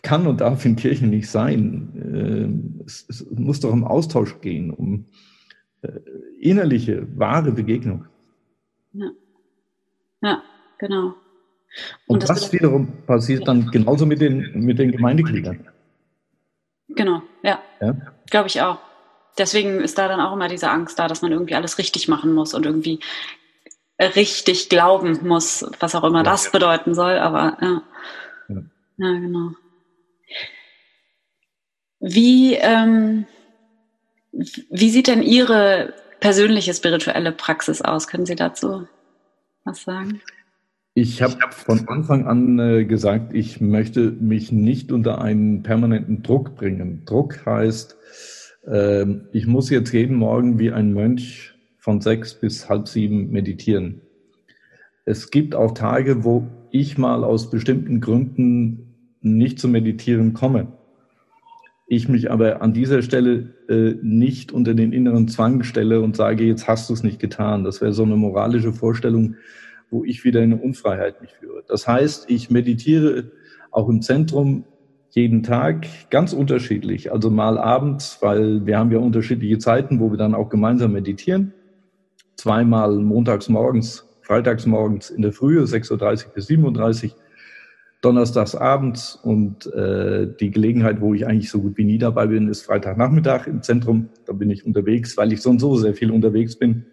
kann 0.01 0.25
und 0.25 0.41
darf 0.41 0.65
in 0.65 0.75
Kirchen 0.75 1.09
nicht 1.09 1.29
sein. 1.29 2.81
Äh, 2.81 2.83
es, 2.85 3.05
es 3.09 3.29
muss 3.29 3.59
doch 3.59 3.71
um 3.71 3.83
Austausch 3.83 4.39
gehen, 4.41 4.71
um 4.71 5.05
äh, 5.81 5.89
innerliche, 6.39 7.07
wahre 7.17 7.51
Begegnung. 7.51 8.05
Ja, 8.93 9.11
ja 10.21 10.43
genau. 10.77 11.15
Und, 12.07 12.15
Und 12.15 12.23
das, 12.23 12.41
das 12.41 12.53
wiederum 12.53 13.03
passiert 13.05 13.41
ja. 13.41 13.45
dann 13.45 13.69
genauso 13.71 14.05
mit 14.05 14.21
den, 14.21 14.51
mit 14.53 14.79
den 14.79 14.91
Gemeindegliedern. 14.91 15.67
Genau, 16.89 17.21
ja. 17.43 17.61
ja? 17.81 17.95
Glaube 18.29 18.47
ich 18.47 18.61
auch. 18.61 18.79
Deswegen 19.37 19.81
ist 19.81 19.97
da 19.97 20.07
dann 20.07 20.19
auch 20.19 20.33
immer 20.33 20.47
diese 20.47 20.69
Angst 20.69 20.97
da, 20.97 21.07
dass 21.07 21.21
man 21.21 21.31
irgendwie 21.31 21.55
alles 21.55 21.77
richtig 21.77 22.07
machen 22.07 22.33
muss 22.33 22.53
und 22.53 22.65
irgendwie 22.65 22.99
richtig 23.99 24.69
glauben 24.69 25.19
muss, 25.27 25.65
was 25.79 25.95
auch 25.95 26.03
immer 26.03 26.19
ja. 26.19 26.23
das 26.23 26.51
bedeuten 26.51 26.95
soll. 26.95 27.17
Aber 27.17 27.57
ja, 27.61 27.81
ja, 28.49 28.61
ja 28.97 29.19
genau. 29.19 29.51
Wie, 31.99 32.53
ähm, 32.55 33.25
wie 34.31 34.89
sieht 34.89 35.07
denn 35.07 35.23
Ihre 35.23 35.93
persönliche 36.19 36.73
spirituelle 36.73 37.31
Praxis 37.31 37.81
aus? 37.81 38.07
Können 38.07 38.25
Sie 38.25 38.35
dazu 38.35 38.87
was 39.63 39.83
sagen? 39.83 40.21
Ich 40.93 41.21
habe 41.21 41.35
von 41.51 41.87
Anfang 41.87 42.25
an 42.25 42.57
äh, 42.57 42.85
gesagt, 42.85 43.33
ich 43.33 43.61
möchte 43.61 44.11
mich 44.11 44.51
nicht 44.51 44.91
unter 44.91 45.21
einen 45.21 45.61
permanenten 45.61 46.23
Druck 46.23 46.55
bringen. 46.55 47.03
Druck 47.05 47.45
heißt, 47.45 47.95
äh, 48.65 49.05
ich 49.31 49.45
muss 49.45 49.69
jetzt 49.69 49.93
jeden 49.93 50.15
Morgen 50.15 50.57
wie 50.57 50.71
ein 50.71 50.93
Mönch 50.93 51.53
von 51.77 52.01
sechs 52.01 52.33
bis 52.33 52.67
halb 52.67 52.87
sieben 52.87 53.29
meditieren. 53.29 54.01
Es 55.05 55.29
gibt 55.29 55.53
auch 55.53 55.73
Tage, 55.73 56.23
wo 56.23 56.47
ich 56.71 56.97
mal 56.97 57.23
aus 57.23 57.49
bestimmten 57.49 58.01
Gründen 58.01 58.95
nicht 59.21 59.59
zum 59.59 59.71
Meditieren 59.71 60.33
komme 60.33 60.76
ich 61.87 62.09
mich 62.09 62.29
aber 62.29 62.61
an 62.61 62.73
dieser 62.73 63.01
Stelle 63.01 63.53
äh, 63.69 63.95
nicht 64.01 64.51
unter 64.51 64.73
den 64.73 64.91
inneren 64.91 65.29
Zwang 65.29 65.63
stelle 65.63 66.01
und 66.01 66.17
sage, 66.17 66.43
jetzt 66.43 66.67
hast 66.67 66.89
du 66.89 66.93
es 66.93 67.01
nicht 67.01 67.19
getan. 67.19 67.63
Das 67.63 67.81
wäre 67.81 67.93
so 67.93 68.03
eine 68.03 68.17
moralische 68.17 68.73
Vorstellung, 68.73 69.35
wo 69.89 70.03
ich 70.03 70.25
wieder 70.25 70.41
in 70.43 70.53
Unfreiheit 70.53 71.21
mich 71.21 71.31
führe. 71.31 71.63
Das 71.65 71.87
heißt, 71.87 72.29
ich 72.29 72.49
meditiere 72.49 73.31
auch 73.71 73.87
im 73.87 74.01
Zentrum 74.01 74.65
jeden 75.11 75.43
Tag 75.43 75.87
ganz 76.09 76.33
unterschiedlich. 76.33 77.13
Also 77.13 77.29
mal 77.29 77.57
abends, 77.57 78.17
weil 78.21 78.65
wir 78.65 78.77
haben 78.77 78.91
ja 78.91 78.99
unterschiedliche 78.99 79.57
Zeiten, 79.57 80.01
wo 80.01 80.11
wir 80.11 80.17
dann 80.17 80.35
auch 80.35 80.49
gemeinsam 80.49 80.91
meditieren. 80.91 81.53
zweimal 82.35 82.97
montags 82.97 83.49
morgens, 83.49 84.05
freitags 84.21 84.65
morgens 84.65 85.09
in 85.09 85.21
der 85.21 85.31
Frühe, 85.31 85.63
6.30 85.63 86.27
Uhr 86.27 86.33
bis 86.33 86.47
37 86.47 87.13
Uhr, 87.13 87.17
donnerstags 88.01 88.55
abends 88.55 89.15
und 89.15 89.65
äh, 89.73 90.27
die 90.39 90.51
Gelegenheit, 90.51 91.01
wo 91.01 91.13
ich 91.13 91.25
eigentlich 91.25 91.49
so 91.49 91.61
gut 91.61 91.77
wie 91.77 91.83
nie 91.83 91.97
dabei 91.97 92.27
bin, 92.27 92.47
ist 92.47 92.63
Freitagnachmittag 92.63 93.47
im 93.47 93.63
Zentrum. 93.63 94.09
Da 94.25 94.33
bin 94.33 94.49
ich 94.51 94.65
unterwegs, 94.65 95.17
weil 95.17 95.33
ich 95.33 95.41
so 95.41 95.49
und 95.49 95.59
so 95.59 95.75
sehr 95.77 95.95
viel 95.95 96.11
unterwegs 96.11 96.57
bin. 96.57 96.85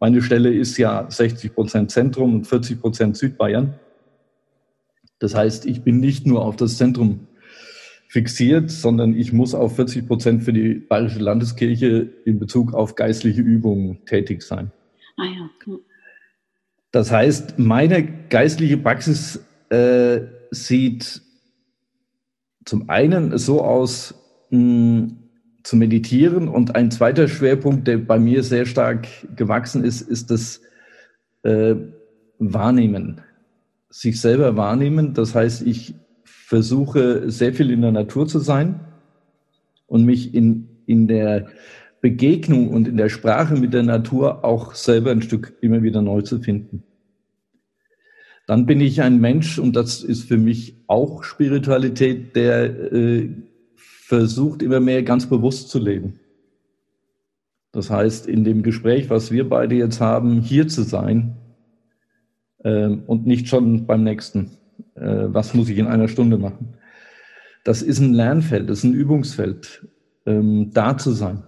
Meine 0.00 0.22
Stelle 0.22 0.52
ist 0.52 0.78
ja 0.78 1.06
60 1.08 1.54
Prozent 1.54 1.90
Zentrum 1.90 2.34
und 2.34 2.46
40 2.46 2.80
Prozent 2.80 3.16
Südbayern. 3.16 3.74
Das 5.18 5.34
heißt, 5.34 5.66
ich 5.66 5.82
bin 5.82 6.00
nicht 6.00 6.26
nur 6.26 6.44
auf 6.44 6.56
das 6.56 6.76
Zentrum 6.76 7.28
fixiert, 8.08 8.70
sondern 8.70 9.14
ich 9.14 9.32
muss 9.32 9.54
auf 9.54 9.76
40 9.76 10.08
Prozent 10.08 10.42
für 10.42 10.52
die 10.52 10.74
Bayerische 10.74 11.20
Landeskirche 11.20 12.10
in 12.24 12.38
Bezug 12.38 12.74
auf 12.74 12.94
geistliche 12.94 13.40
Übungen 13.40 14.04
tätig 14.06 14.42
sein. 14.42 14.72
Ah 15.16 15.24
ja. 15.24 15.76
Das 16.90 17.10
heißt, 17.10 17.58
meine 17.58 18.06
geistliche 18.28 18.76
Praxis 18.76 19.42
äh, 19.72 20.26
sieht 20.50 21.22
zum 22.64 22.90
einen 22.90 23.38
so 23.38 23.62
aus, 23.62 24.14
mh, 24.50 25.08
zu 25.62 25.76
meditieren 25.76 26.48
und 26.48 26.74
ein 26.74 26.90
zweiter 26.90 27.28
Schwerpunkt, 27.28 27.86
der 27.86 27.98
bei 27.98 28.18
mir 28.18 28.42
sehr 28.42 28.66
stark 28.66 29.06
gewachsen 29.36 29.84
ist, 29.84 30.02
ist 30.02 30.30
das 30.30 30.60
äh, 31.44 31.76
Wahrnehmen, 32.38 33.20
sich 33.88 34.20
selber 34.20 34.56
wahrnehmen. 34.56 35.14
Das 35.14 35.34
heißt, 35.34 35.62
ich 35.62 35.94
versuche 36.24 37.30
sehr 37.30 37.54
viel 37.54 37.70
in 37.70 37.80
der 37.80 37.92
Natur 37.92 38.26
zu 38.26 38.40
sein 38.40 38.80
und 39.86 40.04
mich 40.04 40.34
in, 40.34 40.68
in 40.86 41.06
der 41.06 41.46
Begegnung 42.00 42.70
und 42.70 42.88
in 42.88 42.96
der 42.96 43.08
Sprache 43.08 43.54
mit 43.54 43.72
der 43.72 43.84
Natur 43.84 44.44
auch 44.44 44.74
selber 44.74 45.12
ein 45.12 45.22
Stück 45.22 45.54
immer 45.60 45.82
wieder 45.84 46.02
neu 46.02 46.22
zu 46.22 46.40
finden. 46.40 46.82
Dann 48.52 48.66
bin 48.66 48.82
ich 48.82 49.00
ein 49.00 49.18
Mensch, 49.18 49.58
und 49.58 49.76
das 49.76 50.04
ist 50.04 50.28
für 50.28 50.36
mich 50.36 50.76
auch 50.86 51.24
Spiritualität, 51.24 52.36
der 52.36 52.92
äh, 52.92 53.30
versucht 53.76 54.60
immer 54.60 54.78
mehr 54.78 55.02
ganz 55.04 55.24
bewusst 55.24 55.70
zu 55.70 55.78
leben. 55.78 56.20
Das 57.72 57.88
heißt, 57.88 58.26
in 58.26 58.44
dem 58.44 58.62
Gespräch, 58.62 59.08
was 59.08 59.30
wir 59.30 59.48
beide 59.48 59.74
jetzt 59.74 60.02
haben, 60.02 60.42
hier 60.42 60.68
zu 60.68 60.82
sein 60.82 61.38
äh, 62.58 62.88
und 62.88 63.26
nicht 63.26 63.48
schon 63.48 63.86
beim 63.86 64.04
nächsten 64.04 64.50
äh, 64.96 65.28
was 65.28 65.54
muss 65.54 65.70
ich 65.70 65.78
in 65.78 65.86
einer 65.86 66.08
Stunde 66.08 66.36
machen. 66.36 66.74
Das 67.64 67.80
ist 67.80 68.00
ein 68.00 68.12
Lernfeld, 68.12 68.68
das 68.68 68.80
ist 68.80 68.84
ein 68.84 68.92
Übungsfeld, 68.92 69.88
ähm, 70.26 70.72
da 70.74 70.98
zu 70.98 71.12
sein. 71.12 71.42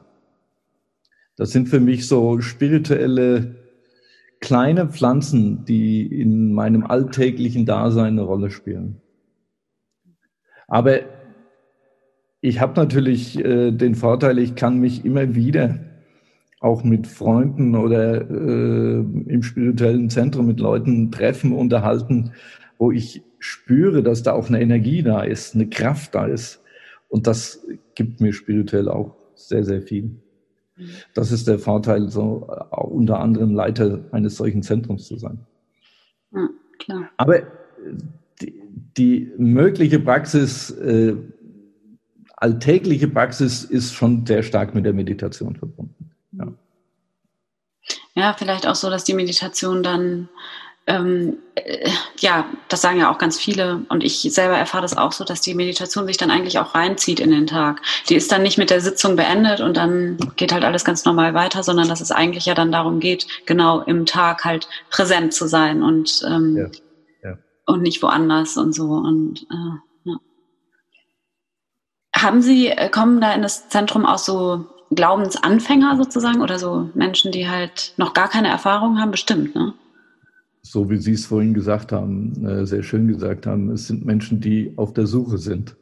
Das 1.37 1.51
sind 1.51 1.69
für 1.69 1.81
mich 1.81 2.09
so 2.09 2.41
spirituelle 2.41 3.64
kleine 4.45 4.89
Pflanzen, 4.89 5.65
die 5.65 6.07
in 6.07 6.53
meinem 6.53 6.85
alltäglichen 6.85 7.65
Dasein 7.65 8.19
eine 8.19 8.23
Rolle 8.23 8.51
spielen. 8.51 9.01
Aber 10.69 11.01
ich 12.43 12.61
habe 12.61 12.79
natürlich 12.79 13.43
äh, 13.43 13.73
den 13.73 13.95
Vorteil, 13.95 14.39
ich 14.39 14.55
kann 14.55 14.81
mich 14.81 15.03
immer 15.07 15.35
wieder 15.35 15.81
auch 16.61 16.85
mit 16.85 17.07
Freunden 17.07 17.75
oder 17.75 18.21
äh, 18.31 18.99
im 18.99 19.43
spirituellen 19.43 20.11
Zentrum 20.11 20.47
mit 20.47 20.61
Leuten 20.61 21.11
treffen, 21.11 21.55
unterhalten, 21.55 22.33
wo 22.77 22.93
ich 22.93 23.23
spüre, 23.39 24.03
dass 24.03 24.23
da 24.23 24.33
auch 24.33 24.49
eine 24.49 24.61
Energie 24.61 25.03
da 25.03 25.23
ist, 25.23 25.55
eine 25.55 25.69
Kraft 25.71 26.15
da 26.15 26.27
ist. 26.27 26.63
Und 27.09 27.27
das 27.27 27.67
gibt 27.95 28.21
mir 28.21 28.35
spirituell 28.35 28.91
auch 28.91 29.17
sehr, 29.35 29.65
sehr 29.65 29.81
viel. 29.81 30.21
Das 31.15 31.31
ist 31.31 31.47
der 31.47 31.59
Vorteil, 31.59 32.09
so 32.11 32.49
äh, 32.51 32.77
unter 32.77 33.21
anderem 33.21 33.55
Leiter 33.55 34.05
eines 34.13 34.37
solchen 34.37 34.63
Zentrums 34.63 35.07
zu 35.07 35.17
sein. 35.17 35.39
Ja, 36.33 36.49
klar. 36.79 37.11
Aber 37.17 37.39
äh, 37.39 37.45
die, 38.41 38.61
die 38.97 39.33
mögliche 39.39 40.01
Praxis, 40.01 40.71
äh, 40.71 41.15
alltägliche 42.37 43.09
Praxis 43.09 43.65
ist 43.65 43.95
schon 43.95 44.27
sehr 44.27 44.43
stark 44.43 44.75
mit 44.75 44.85
der 44.85 44.93
Meditation 44.93 45.55
verbunden. 45.57 46.11
Ja. 46.33 46.53
ja, 48.15 48.35
vielleicht 48.37 48.67
auch 48.67 48.75
so, 48.75 48.91
dass 48.91 49.05
die 49.05 49.15
Meditation 49.15 49.83
dann 49.85 50.29
ähm, 50.87 51.39
äh, 51.55 51.89
ja, 52.19 52.45
das 52.69 52.83
sagen 52.83 52.99
ja 52.99 53.11
auch 53.11 53.19
ganz 53.19 53.39
viele 53.39 53.87
und 53.89 54.05
ich 54.05 54.21
selber 54.21 54.57
erfahre 54.57 54.83
das 54.83 54.97
auch 54.97 55.13
so, 55.13 55.25
dass 55.25 55.41
die 55.41 55.55
Meditation 55.55 56.07
sich 56.07 56.19
dann 56.19 56.31
eigentlich 56.31 56.59
auch 56.59 56.75
reinzieht 56.75 57.21
in 57.21 57.31
den 57.31 57.47
Tag. 57.47 57.81
Die 58.09 58.15
ist 58.15 58.31
dann 58.31 58.43
nicht 58.43 58.59
mit 58.59 58.71
der 58.71 58.83
Sitzung 58.83 59.17
beendet 59.17 59.61
und 59.61 59.77
dann 59.77 60.19
geht 60.37 60.53
halt 60.53 60.65
alles 60.65 60.85
ganz 60.85 61.05
normal 61.05 61.33
weiter, 61.33 61.63
sondern 61.63 61.89
dass 61.89 62.03
es 62.03 62.11
eigentlich 62.11 62.45
ja 62.45 62.55
dann 62.55 62.71
darum 62.71 63.01
geht, 63.01 63.27
genau 63.47 63.81
im 63.81 64.05
Tag 64.05 64.45
halt 64.45 64.69
präsent 64.91 65.33
zu 65.33 65.47
sein 65.49 65.83
und, 65.83 66.23
ähm, 66.29 66.57
ja, 67.23 67.31
ja. 67.31 67.39
und 67.67 67.81
nicht 67.81 68.03
woanders 68.03 68.59
und 68.59 68.75
so. 68.75 68.85
Und 68.85 69.47
äh, 69.51 70.11
ja. 70.11 70.17
Haben 72.15 72.43
Sie, 72.43 72.69
äh, 72.69 72.91
kommen 72.91 73.23
da 73.23 73.33
in 73.33 73.41
das 73.41 73.71
Zentrum 73.71 74.05
auch 74.05 74.19
so 74.19 74.67
Glaubensanfänger 74.91 75.97
sozusagen 75.97 76.43
oder 76.43 76.59
so 76.59 76.91
Menschen, 76.93 77.33
die 77.33 77.49
halt 77.49 77.95
noch 77.97 78.13
gar 78.13 78.29
keine 78.29 78.49
Erfahrung 78.49 79.01
haben? 79.01 79.11
Bestimmt, 79.11 79.55
ne? 79.55 79.73
So 80.65 80.89
wie 80.89 80.97
Sie 80.97 81.13
es 81.13 81.27
vorhin 81.27 81.53
gesagt 81.53 81.93
haben, 81.93 82.45
äh, 82.47 82.67
sehr 82.67 82.83
schön 82.83 83.07
gesagt 83.07 83.47
haben, 83.47 83.71
es 83.71 83.87
sind 83.87 84.05
Menschen, 84.05 84.41
die 84.41 84.73
auf 84.77 84.95
der 84.95 85.07
Suche 85.07 85.37
sind, 85.37 85.77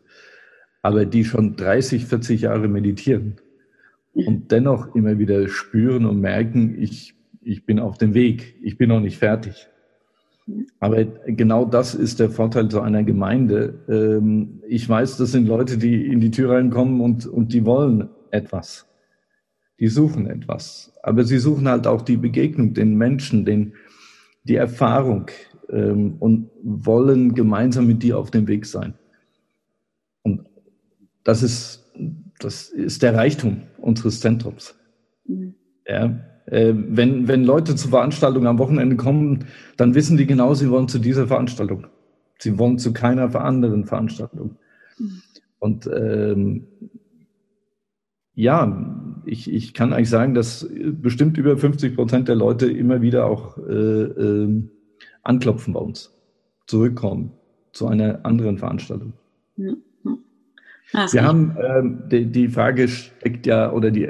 aber 0.82 1.06
die 1.06 1.24
schon 1.24 1.54
30, 1.56 2.04
40 2.04 2.42
Jahre 2.42 2.66
meditieren 2.66 3.36
und 4.12 4.50
dennoch 4.50 4.94
immer 4.96 5.18
wieder 5.18 5.48
spüren 5.48 6.04
und 6.04 6.20
merken, 6.20 6.76
ich, 6.78 7.14
ich 7.40 7.64
bin 7.64 7.78
auf 7.78 7.96
dem 7.96 8.12
Weg, 8.12 8.56
ich 8.60 8.76
bin 8.76 8.88
noch 8.88 9.00
nicht 9.00 9.18
fertig. 9.18 9.68
Aber 10.80 11.04
genau 11.04 11.64
das 11.64 11.94
ist 11.94 12.18
der 12.18 12.28
Vorteil 12.28 12.68
zu 12.68 12.80
einer 12.80 13.04
Gemeinde. 13.04 13.78
Ähm, 13.88 14.62
ich 14.66 14.88
weiß, 14.88 15.16
das 15.16 15.30
sind 15.30 15.46
Leute, 15.46 15.78
die 15.78 16.08
in 16.08 16.18
die 16.18 16.32
Tür 16.32 16.50
reinkommen 16.50 17.00
und, 17.00 17.26
und 17.26 17.52
die 17.52 17.64
wollen 17.64 18.08
etwas. 18.32 18.88
Die 19.78 19.86
suchen 19.86 20.26
etwas. 20.28 20.92
Aber 21.04 21.22
sie 21.22 21.38
suchen 21.38 21.68
halt 21.68 21.86
auch 21.86 22.02
die 22.02 22.16
Begegnung, 22.16 22.74
den 22.74 22.96
Menschen, 22.96 23.44
den, 23.44 23.74
die 24.44 24.56
Erfahrung 24.56 25.30
ähm, 25.70 26.16
und 26.18 26.50
wollen 26.62 27.34
gemeinsam 27.34 27.86
mit 27.86 28.02
dir 28.02 28.18
auf 28.18 28.30
dem 28.30 28.46
Weg 28.48 28.66
sein. 28.66 28.94
Und 30.22 30.46
das 31.24 31.42
ist, 31.42 31.92
das 32.38 32.68
ist 32.68 33.02
der 33.02 33.14
Reichtum 33.14 33.62
unseres 33.78 34.20
Zentrums. 34.20 34.74
Mhm. 35.26 35.54
Ja, 35.86 36.18
äh, 36.46 36.74
wenn, 36.74 37.28
wenn 37.28 37.44
Leute 37.44 37.74
zur 37.74 37.90
Veranstaltung 37.90 38.46
am 38.46 38.58
Wochenende 38.58 38.96
kommen, 38.96 39.46
dann 39.76 39.94
wissen 39.94 40.16
die 40.16 40.26
genau, 40.26 40.54
sie 40.54 40.70
wollen 40.70 40.88
zu 40.88 40.98
dieser 40.98 41.26
Veranstaltung. 41.26 41.86
Sie 42.38 42.58
wollen 42.58 42.78
zu 42.78 42.92
keiner 42.92 43.34
anderen 43.34 43.86
Veranstaltung. 43.86 44.56
Mhm. 44.98 45.22
Und 45.58 45.86
ähm, 45.86 46.66
ja, 48.34 49.20
ich, 49.24 49.52
ich 49.52 49.74
kann 49.74 49.92
eigentlich 49.92 50.08
sagen, 50.10 50.34
dass 50.34 50.68
bestimmt 50.70 51.36
über 51.36 51.56
50 51.56 51.94
Prozent 51.94 52.28
der 52.28 52.34
Leute 52.34 52.70
immer 52.70 53.02
wieder 53.02 53.26
auch 53.26 53.58
äh, 53.58 53.72
äh, 53.72 54.62
anklopfen 55.22 55.74
bei 55.74 55.80
uns, 55.80 56.12
zurückkommen 56.66 57.32
zu 57.72 57.86
einer 57.86 58.24
anderen 58.24 58.58
Veranstaltung. 58.58 59.12
Ja. 59.56 59.72
Also 60.92 61.14
Wir 61.14 61.24
haben 61.24 61.56
ähm, 61.58 62.02
die, 62.10 62.26
die, 62.26 62.48
Frage 62.48 62.86
steckt 62.86 63.46
ja 63.46 63.72
oder 63.72 63.90
die 63.90 64.08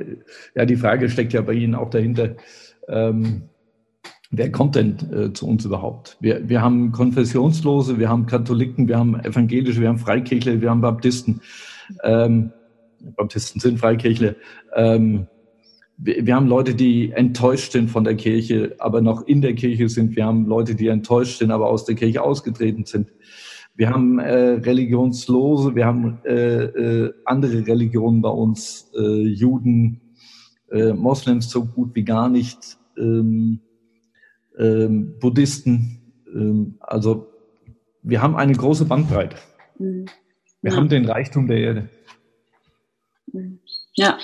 ja 0.55 0.65
die 0.65 0.77
Frage 0.77 1.09
steckt 1.09 1.33
ja 1.33 1.41
bei 1.41 1.53
Ihnen 1.53 1.77
auch 1.77 1.91
dahinter. 1.91 2.35
Ähm, 2.89 3.43
wer 4.33 4.51
kommt 4.51 4.75
denn 4.75 4.97
äh, 5.13 5.33
zu 5.33 5.47
uns 5.47 5.65
überhaupt? 5.65 6.17
Wir, 6.19 6.49
wir 6.49 6.61
haben 6.61 6.91
Konfessionslose, 6.91 8.01
wir 8.01 8.09
haben 8.09 8.27
Katholiken, 8.27 8.89
wir 8.89 8.99
haben 8.99 9.15
Evangelische, 9.21 9.81
wir 9.81 9.89
haben 9.89 9.99
Freikirchler, 9.99 10.61
wir 10.61 10.71
haben 10.71 10.81
Baptisten. 10.81 11.41
Ähm, 12.03 12.51
Baptisten 13.17 13.61
sind 13.61 13.79
Freikirchler. 13.79 14.35
Ähm, 14.75 15.27
wir, 15.97 16.27
wir, 16.27 16.35
haben 16.35 16.47
Leute, 16.47 16.75
die 16.75 17.12
enttäuscht 17.12 17.73
sind 17.73 17.91
von 17.91 18.05
der 18.05 18.17
Kirche, 18.17 18.75
aber 18.79 19.01
noch 19.01 19.27
in 19.27 19.43
der 19.43 19.55
Kirche 19.55 19.88
sind. 19.88 20.17
Wir 20.17 20.27
haben 20.27 20.47
Leute, 20.47 20.75
die 20.75 20.88
enttäuscht 20.88 21.38
sind, 21.38 21.51
aber 21.51 21.69
aus 21.69 21.85
der 21.85 21.95
Kirche 21.95 22.23
ausgetreten 22.23 22.85
sind. 22.85 23.09
Wir 23.75 23.91
haben 23.91 24.19
äh, 24.19 24.61
Religionslose, 24.61 25.75
wir 25.75 25.87
haben 25.87 26.19
äh, 26.25 26.65
äh, 26.65 27.15
andere 27.25 27.67
Religionen 27.67 28.21
bei 28.21 28.29
uns, 28.29 28.91
äh, 28.95 29.23
Juden, 29.23 30.01
äh, 30.71 30.93
Moslems 30.93 31.49
so 31.51 31.65
gut 31.65 31.95
wie 31.95 32.05
gar 32.05 32.29
nicht, 32.29 32.79
ähm, 32.99 33.61
ähm, 34.59 35.15
Buddhisten. 35.19 36.03
Ähm, 36.35 36.75
also 36.81 37.29
wir 38.03 38.21
haben 38.21 38.37
eine 38.37 38.53
große 38.53 38.85
Bandbreite. 38.85 39.37
Mhm. 39.79 40.07
Wir 40.61 40.73
ja. 40.73 40.77
haben 40.77 40.88
den 40.88 41.07
Reichtum 41.07 41.47
der 41.47 41.59
Erde. 41.59 41.88
Ja. 43.95 44.18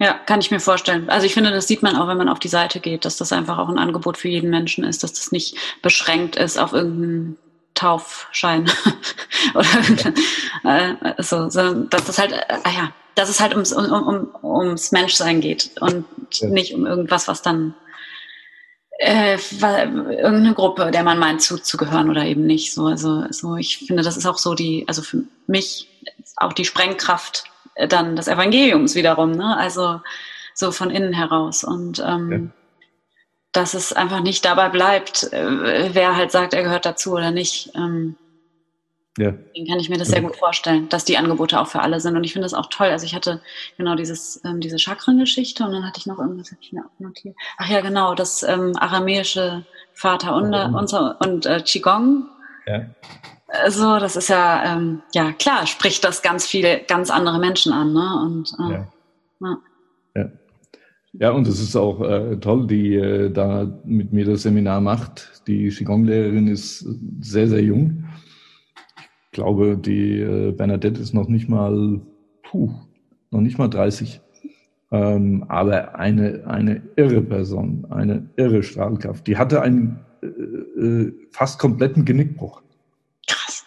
Ja, 0.00 0.14
kann 0.14 0.40
ich 0.40 0.50
mir 0.50 0.60
vorstellen. 0.60 1.08
Also 1.08 1.26
ich 1.26 1.34
finde, 1.34 1.50
das 1.50 1.68
sieht 1.68 1.82
man 1.82 1.96
auch, 1.96 2.08
wenn 2.08 2.18
man 2.18 2.28
auf 2.28 2.40
die 2.40 2.48
Seite 2.48 2.80
geht, 2.80 3.04
dass 3.04 3.16
das 3.16 3.32
einfach 3.32 3.58
auch 3.58 3.68
ein 3.68 3.78
Angebot 3.78 4.16
für 4.18 4.28
jeden 4.28 4.50
Menschen 4.50 4.84
ist, 4.84 5.02
dass 5.04 5.12
das 5.12 5.30
nicht 5.32 5.56
beschränkt 5.82 6.36
ist 6.36 6.58
auf 6.58 6.72
irgendeinen 6.72 7.38
Taufschein 7.74 8.70
oder 9.54 9.66
äh, 10.64 11.22
so, 11.22 11.48
so, 11.48 11.74
dass 11.84 12.04
das 12.04 12.18
halt, 12.18 12.32
äh, 12.32 12.58
ah 12.64 12.70
ja, 12.70 12.92
dass 13.14 13.28
es 13.28 13.40
halt 13.40 13.52
ums, 13.52 13.72
um, 13.72 13.84
um, 13.84 14.28
ums 14.42 14.90
Menschsein 14.92 15.40
geht 15.40 15.70
und 15.80 16.04
ja. 16.32 16.48
nicht 16.48 16.74
um 16.74 16.86
irgendwas, 16.86 17.28
was 17.28 17.42
dann 17.42 17.74
Äh, 18.98 19.38
irgendeine 19.60 20.54
Gruppe, 20.54 20.90
der 20.92 21.02
man 21.02 21.18
meint 21.18 21.42
zuzugehören 21.42 22.10
oder 22.10 22.24
eben 22.24 22.46
nicht. 22.46 22.72
So, 22.72 22.86
also 22.86 23.24
so, 23.30 23.56
ich 23.56 23.78
finde, 23.78 24.04
das 24.04 24.16
ist 24.16 24.24
auch 24.24 24.38
so 24.38 24.54
die, 24.54 24.84
also 24.86 25.02
für 25.02 25.24
mich 25.48 25.88
auch 26.36 26.52
die 26.52 26.64
Sprengkraft 26.64 27.44
dann 27.88 28.16
des 28.16 28.28
Evangeliums 28.28 28.94
wiederum, 28.94 29.32
ne? 29.32 29.56
Also 29.56 30.00
so 30.54 30.70
von 30.70 30.90
innen 30.90 31.12
heraus. 31.12 31.64
Und 31.64 32.02
ähm, 32.06 32.32
ja. 32.32 32.84
dass 33.52 33.74
es 33.74 33.92
einfach 33.92 34.20
nicht 34.20 34.44
dabei 34.44 34.68
bleibt, 34.68 35.32
äh, 35.32 35.90
wer 35.92 36.16
halt 36.16 36.30
sagt, 36.30 36.54
er 36.54 36.62
gehört 36.62 36.86
dazu 36.86 37.12
oder 37.12 37.30
nicht. 37.30 37.72
Ähm, 37.74 38.16
ja. 39.16 39.30
Deswegen 39.30 39.68
kann 39.68 39.78
ich 39.78 39.88
mir 39.88 39.98
das 39.98 40.08
sehr 40.08 40.22
gut 40.22 40.34
vorstellen, 40.36 40.88
dass 40.88 41.04
die 41.04 41.16
Angebote 41.16 41.60
auch 41.60 41.68
für 41.68 41.80
alle 41.80 42.00
sind. 42.00 42.16
Und 42.16 42.24
ich 42.24 42.32
finde 42.32 42.46
das 42.46 42.54
auch 42.54 42.66
toll. 42.66 42.88
Also 42.88 43.06
ich 43.06 43.14
hatte 43.14 43.40
genau 43.76 43.94
dieses, 43.94 44.40
ähm, 44.44 44.60
diese 44.60 44.78
Chakrengeschichte 44.78 45.64
und 45.64 45.72
dann 45.72 45.86
hatte 45.86 46.00
ich 46.00 46.06
noch 46.06 46.18
irgendwas, 46.18 46.50
habe 46.50 46.60
ich 46.60 46.72
mir 46.72 46.84
auch 46.84 47.00
notiert. 47.00 47.36
Ach 47.56 47.68
ja, 47.68 47.80
genau, 47.80 48.14
das 48.14 48.42
ähm, 48.42 48.72
aramäische 48.76 49.64
Vater 49.92 50.34
und, 50.34 50.52
unser, 50.52 51.20
und 51.20 51.46
äh, 51.46 51.60
Qigong. 51.60 52.28
Ja. 52.66 52.86
Also, 53.46 53.98
das 53.98 54.16
ist 54.16 54.28
ja, 54.28 54.74
ähm, 54.74 55.02
ja 55.14 55.32
klar, 55.32 55.66
spricht 55.66 56.04
das 56.04 56.22
ganz 56.22 56.46
viele, 56.46 56.80
ganz 56.88 57.10
andere 57.10 57.38
Menschen 57.38 57.72
an. 57.72 57.92
Ne? 57.92 58.20
Und, 58.24 58.52
äh, 58.58 58.72
ja. 58.72 58.88
ja. 59.40 59.58
ja. 60.16 60.30
Ja, 61.16 61.30
und 61.30 61.46
es 61.46 61.60
ist 61.60 61.76
auch 61.76 62.00
äh, 62.00 62.36
toll, 62.38 62.66
die 62.66 62.96
äh, 62.96 63.30
da 63.30 63.70
mit 63.84 64.12
mir 64.12 64.24
das 64.24 64.42
Seminar 64.42 64.80
macht. 64.80 65.42
Die 65.46 65.68
Qigong-Lehrerin 65.68 66.48
ist 66.48 66.84
sehr, 67.20 67.46
sehr 67.46 67.62
jung 67.62 68.04
glaube, 69.34 69.76
die 69.76 70.20
äh, 70.20 70.52
Bernadette 70.52 71.00
ist 71.00 71.12
noch 71.12 71.28
nicht 71.28 71.48
mal, 71.48 72.00
puh, 72.42 72.70
noch 73.30 73.40
nicht 73.40 73.58
mal 73.58 73.68
30. 73.68 74.22
Ähm, 74.90 75.44
aber 75.48 75.96
eine, 75.96 76.44
eine 76.46 76.80
irre 76.96 77.20
Person, 77.20 77.86
eine 77.90 78.30
irre 78.36 78.62
Strahlkraft. 78.62 79.26
Die 79.26 79.36
hatte 79.36 79.60
einen 79.60 79.98
äh, 80.22 80.26
äh, 80.26 81.12
fast 81.30 81.58
kompletten 81.58 82.06
Genickbruch. 82.06 82.62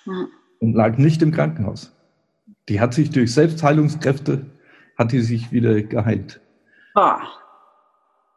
Ja. 0.08 0.28
Und 0.60 0.74
lag 0.74 0.98
nicht 0.98 1.22
im 1.22 1.32
Krankenhaus. 1.32 1.96
Die 2.70 2.82
hat 2.82 2.94
sich 2.94 3.12
durch 3.12 3.34
Selbstheilungskräfte, 3.34 4.48
hat 4.98 5.12
die 5.12 5.22
sich 5.22 5.52
wieder 5.52 5.82
geheilt. 5.84 6.42
Boah. 6.94 7.22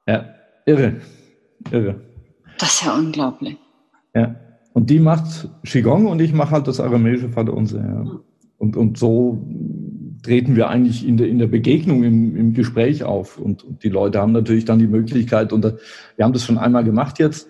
Ja, 0.07 0.35
irre, 0.67 1.01
irre. 1.71 2.01
Das 2.59 2.75
ist 2.75 2.85
ja 2.85 2.95
unglaublich. 2.95 3.57
Ja. 4.15 4.35
Und 4.73 4.91
die 4.91 5.01
macht 5.01 5.49
Qigong 5.65 6.07
und 6.07 6.21
ich 6.21 6.33
mache 6.33 6.53
halt 6.53 6.69
das 6.69 6.81
aramäische 6.81 7.31
Vaterunser. 7.31 7.81
Ja. 7.81 8.21
Und, 8.59 8.77
und 8.77 8.99
so 8.99 9.47
treten 10.23 10.55
wir 10.55 10.69
eigentlich 10.69 11.07
in 11.07 11.17
der, 11.17 11.29
in 11.29 11.39
der 11.39 11.47
Begegnung, 11.47 12.05
im, 12.05 12.37
im 12.37 12.53
Gespräch 12.53 13.05
auf. 13.05 13.39
Und, 13.39 13.65
und 13.65 13.83
die 13.83 13.89
Leute 13.89 14.21
haben 14.21 14.33
natürlich 14.33 14.65
dann 14.65 14.79
die 14.79 14.87
Möglichkeit, 14.87 15.53
und 15.53 15.65
wir 15.65 16.25
haben 16.25 16.33
das 16.33 16.45
schon 16.45 16.59
einmal 16.59 16.85
gemacht 16.85 17.19
jetzt, 17.19 17.49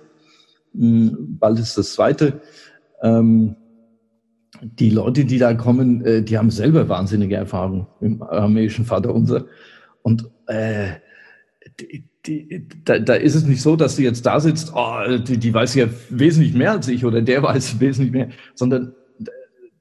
hm, 0.73 1.37
bald 1.41 1.59
ist 1.59 1.77
das 1.77 1.95
zweite. 1.95 2.41
Ähm, 3.03 3.57
die 4.63 4.91
Leute, 4.91 5.25
die 5.25 5.39
da 5.39 5.55
kommen, 5.55 6.05
äh, 6.05 6.23
die 6.23 6.39
haben 6.39 6.51
selber 6.51 6.89
wahnsinnige 6.89 7.37
Erfahrungen 7.37 7.87
im 8.01 8.23
aramäischen 8.23 8.85
Vaterunser. 8.85 9.47
Und 10.03 10.31
äh, 10.47 10.93
die, 11.81 12.05
die, 12.27 12.69
da, 12.85 12.99
da 12.99 13.15
ist 13.15 13.35
es 13.35 13.45
nicht 13.45 13.63
so, 13.63 13.77
dass 13.77 13.97
sie 13.97 14.05
jetzt 14.05 14.27
da 14.27 14.41
sitzt, 14.41 14.73
oh, 14.75 15.19
die, 15.19 15.39
die 15.39 15.55
weiß 15.55 15.75
ja 15.75 15.87
wesentlich 16.11 16.55
mehr 16.55 16.73
als 16.73 16.89
ich 16.89 17.05
oder 17.05 17.23
der 17.23 17.43
weiß 17.43 17.81
wesentlich 17.81 18.13
mehr, 18.13 18.29
sondern 18.55 18.95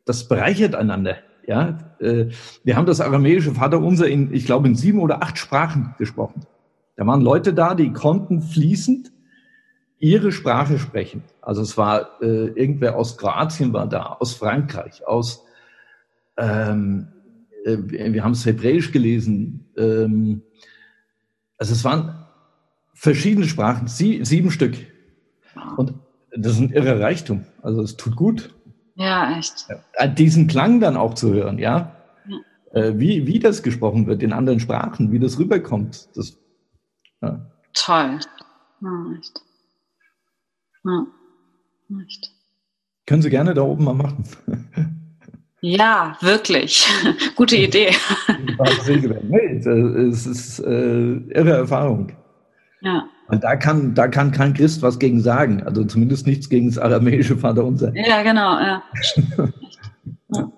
das 0.06 0.28
bereichert 0.28 0.76
einander. 0.76 1.18
Ja, 1.46 1.96
äh, 2.00 2.28
wir 2.64 2.76
haben 2.76 2.86
das 2.86 3.02
aramäische 3.02 3.54
Vaterunser 3.56 4.08
in, 4.08 4.34
ich 4.34 4.46
glaube, 4.46 4.68
in 4.68 4.76
sieben 4.76 5.00
oder 5.00 5.24
acht 5.24 5.38
Sprachen 5.38 5.96
gesprochen. 5.98 6.42
Da 6.96 7.08
waren 7.08 7.22
Leute 7.22 7.54
da, 7.54 7.76
die 7.76 7.92
konnten 7.92 8.42
fließend 8.42 9.12
ihre 10.00 10.32
Sprache 10.32 10.80
sprechen. 10.80 11.24
Also 11.42 11.62
es 11.62 11.78
war 11.78 12.22
äh, 12.22 12.48
irgendwer 12.48 12.96
aus 12.96 13.18
Kroatien 13.18 13.74
war 13.74 13.88
da, 13.88 14.18
aus 14.20 14.34
Frankreich, 14.34 15.06
aus 15.06 15.46
ähm, 16.38 17.08
äh, 17.66 17.78
wir 17.78 18.24
haben 18.24 18.32
es 18.32 18.46
Hebräisch 18.46 18.92
gelesen. 18.92 19.70
Ähm, 19.78 20.42
also 21.58 21.74
es 21.74 21.84
waren 21.84 22.26
verschiedene 22.94 23.48
Sprachen, 23.48 23.88
sie, 23.88 24.24
sieben 24.24 24.52
Stück. 24.52 24.76
Und 25.78 25.94
das 26.36 26.54
ist 26.54 26.60
ein 26.60 26.72
irrer 26.72 27.00
Reichtum. 27.00 27.46
Also 27.62 27.82
es 27.82 27.98
tut 27.98 28.16
gut. 28.16 28.54
Ja, 28.96 29.38
echt. 29.38 29.68
Äh, 29.94 30.14
diesen 30.14 30.48
Klang 30.48 30.80
dann 30.80 30.98
auch 30.98 31.14
zu 31.14 31.34
hören, 31.34 31.58
ja. 31.58 31.96
ja. 32.28 32.82
Äh, 32.82 33.00
wie, 33.00 33.28
wie 33.28 33.40
das 33.40 33.64
gesprochen 33.64 34.08
wird 34.08 34.24
in 34.24 34.34
anderen 34.34 34.60
Sprachen, 34.60 35.12
wie 35.12 35.20
das 35.20 35.40
rüberkommt. 35.40 36.10
Das, 36.16 36.38
ja. 37.22 37.46
Toll. 37.74 38.20
Ja, 38.82 39.06
echt. 39.18 39.42
Ja, 41.90 42.00
echt. 42.04 42.32
Können 43.06 43.22
Sie 43.22 43.30
gerne 43.30 43.54
da 43.54 43.62
oben 43.62 43.84
mal 43.84 43.94
machen. 43.94 44.24
Ja, 45.62 46.18
wirklich. 46.22 46.88
Gute 47.36 47.58
Idee. 47.58 47.94
nee, 49.24 49.58
es 50.08 50.26
ist 50.26 50.60
äh, 50.60 51.16
irre 51.34 51.52
Erfahrung. 51.52 52.14
Ja. 52.82 53.10
Und 53.28 53.44
da 53.44 53.58
kann, 53.58 53.94
da 53.94 54.08
kann 54.08 54.32
kein 54.32 54.54
Christ 54.54 54.82
was 54.82 55.00
gegen 55.00 55.22
sagen. 55.22 55.62
Also 55.64 55.84
zumindest 55.84 56.26
nichts 56.26 56.50
gegen 56.50 56.70
das 56.70 56.78
aramäische 56.78 57.38
Vaterunser. 57.38 57.92
Ja, 57.94 58.24
genau, 58.24 58.58
ja. 58.58 58.84
ja. 60.30 60.52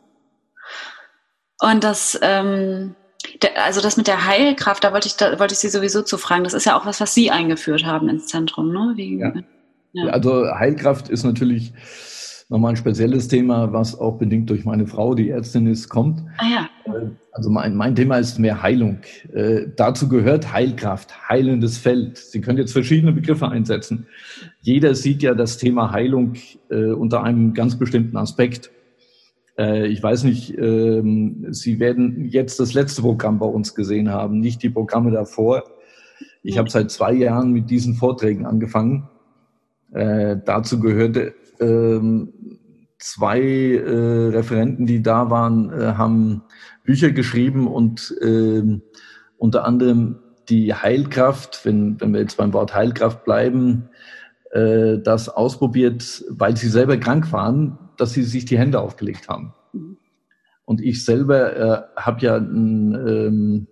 Und 1.62 1.84
das, 1.84 2.20
ähm, 2.22 2.96
der, 3.42 3.66
also 3.66 3.82
das 3.82 3.98
mit 3.98 4.08
der 4.08 4.26
Heilkraft, 4.26 4.84
da 4.84 4.94
wollte 4.94 5.08
ich, 5.08 5.16
da 5.18 5.40
wollte 5.40 5.54
ich 5.54 5.60
Sie 5.60 5.70
sowieso 5.70 6.04
zu 6.04 6.18
fragen. 6.18 6.44
Das 6.44 6.54
ist 6.54 6.66
ja 6.66 6.80
auch 6.80 6.86
was, 6.86 7.02
was 7.02 7.14
Sie 7.14 7.32
eingeführt 7.32 7.86
haben 7.86 8.08
ins 8.08 8.28
Zentrum, 8.28 8.72
ne? 8.72 8.94
Wie, 8.96 9.18
ja. 9.18 9.34
Ja. 9.94 10.06
Also 10.08 10.46
Heilkraft 10.54 11.10
ist 11.10 11.24
natürlich 11.24 11.74
nochmal 12.50 12.74
ein 12.74 12.78
spezielles 12.78 13.30
Thema, 13.30 13.72
was 13.72 13.98
auch 13.98 14.18
bedingt 14.18 14.50
durch 14.50 14.66
meine 14.66 14.86
Frau, 14.86 15.16
die 15.16 15.30
Ärztin 15.30 15.68
ist, 15.68 15.88
kommt. 15.88 16.22
Ah 16.38 16.46
ja. 16.46 16.94
Äh, 16.94 17.08
also 17.32 17.50
mein, 17.50 17.76
mein 17.76 17.96
Thema 17.96 18.18
ist 18.18 18.40
mehr 18.40 18.62
Heilung. 18.62 19.00
Äh, 19.34 19.68
dazu 19.78 20.10
gehört 20.10 20.52
Heilkraft, 20.52 21.30
heilendes 21.30 21.78
Feld. 21.78 22.18
Sie 22.18 22.42
können 22.42 22.58
jetzt 22.58 22.74
verschiedene 22.74 23.14
Begriffe 23.14 23.48
einsetzen. 23.48 24.06
Jeder 24.60 24.96
sieht 24.96 25.24
ja 25.24 25.34
das 25.34 25.58
Thema 25.58 25.92
Heilung 25.92 26.34
äh, 26.70 26.92
unter 26.92 27.24
einem 27.24 27.54
ganz 27.54 27.80
bestimmten 27.80 28.18
Aspekt. 28.18 28.70
Äh, 29.58 29.88
ich 29.88 30.04
weiß 30.04 30.26
nicht, 30.26 30.58
ähm, 30.58 31.48
Sie 31.52 31.80
werden 31.80 32.26
jetzt 32.26 32.60
das 32.60 32.74
letzte 32.74 33.02
Programm 33.02 33.40
bei 33.40 33.46
uns 33.46 33.76
gesehen 33.76 34.10
haben, 34.10 34.42
nicht 34.42 34.62
die 34.62 34.70
Programme 34.70 35.12
davor. 35.12 35.64
Ich 36.44 36.58
habe 36.58 36.70
seit 36.70 36.92
zwei 36.92 37.14
Jahren 37.14 37.54
mit 37.54 37.70
diesen 37.70 37.94
Vorträgen 37.94 38.46
angefangen. 38.46 39.08
Äh, 39.92 40.38
dazu 40.46 40.80
gehörte 40.80 41.34
ähm, 41.60 42.34
zwei 42.98 43.42
äh, 43.42 44.28
Referenten, 44.30 44.86
die 44.86 45.02
da 45.02 45.30
waren, 45.30 45.72
äh, 45.72 45.94
haben 45.94 46.44
Bücher 46.84 47.12
geschrieben 47.12 47.68
und 47.68 48.16
äh, 48.22 48.80
unter 49.38 49.66
anderem 49.66 50.20
die 50.50 50.74
Heilkraft, 50.74 51.66
wenn, 51.66 52.00
wenn 52.00 52.14
wir 52.14 52.22
jetzt 52.22 52.38
beim 52.38 52.54
Wort 52.54 52.76
Heilkraft 52.76 53.24
bleiben, 53.24 53.90
äh, 54.52 55.00
das 55.00 55.30
ausprobiert, 55.30 56.24
weil 56.30 56.58
sie 56.58 56.70
selber 56.70 56.98
krank 56.98 57.32
waren, 57.32 57.78
dass 57.98 58.14
sie 58.14 58.24
sich 58.24 58.46
die 58.46 58.58
Hände 58.58 58.80
aufgelegt 58.80 59.30
haben. 59.30 59.54
Und 60.66 60.82
ich 60.82 61.04
selber 61.04 61.56
äh, 61.56 61.82
habe 61.96 62.22
ja 62.22 62.38
ein 62.38 62.94
ähm, 62.94 63.68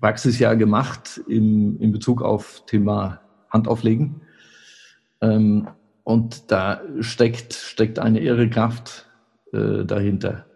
Praxisjahr 0.00 0.56
gemacht 0.56 1.20
im, 1.28 1.78
in 1.80 1.92
Bezug 1.92 2.22
auf 2.22 2.64
Thema 2.66 3.20
Handauflegen. 3.50 4.22
Ähm, 5.20 5.68
und 6.04 6.50
da 6.50 6.80
steckt, 7.00 7.54
steckt 7.54 7.98
eine 7.98 8.20
irre 8.20 8.48
Kraft 8.48 9.06
äh, 9.52 9.84
dahinter. 9.84 10.46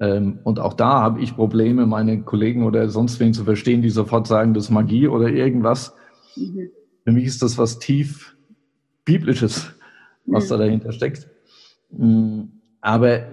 Ähm, 0.00 0.40
und 0.44 0.58
auch 0.58 0.74
da 0.74 1.00
habe 1.00 1.20
ich 1.20 1.36
Probleme, 1.36 1.86
meine 1.86 2.22
Kollegen 2.22 2.64
oder 2.64 2.88
sonst 2.88 3.20
wen 3.20 3.34
zu 3.34 3.44
verstehen, 3.44 3.82
die 3.82 3.90
sofort 3.90 4.26
sagen, 4.26 4.54
das 4.54 4.64
ist 4.64 4.70
Magie 4.70 5.08
oder 5.08 5.28
irgendwas. 5.28 5.94
Mhm. 6.36 6.70
Für 7.04 7.12
mich 7.12 7.24
ist 7.24 7.42
das 7.42 7.58
was 7.58 7.78
tief 7.78 8.36
biblisches, 9.04 9.72
was 10.26 10.44
mhm. 10.44 10.48
da 10.48 10.56
dahinter 10.58 10.92
steckt. 10.92 11.28
Mm, 11.90 12.42
aber 12.80 13.28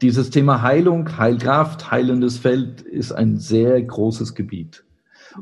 dieses 0.00 0.30
Thema 0.30 0.62
Heilung, 0.62 1.18
Heilkraft, 1.18 1.90
heilendes 1.90 2.38
Feld 2.38 2.80
ist 2.80 3.12
ein 3.12 3.38
sehr 3.38 3.82
großes 3.82 4.34
Gebiet. 4.34 4.84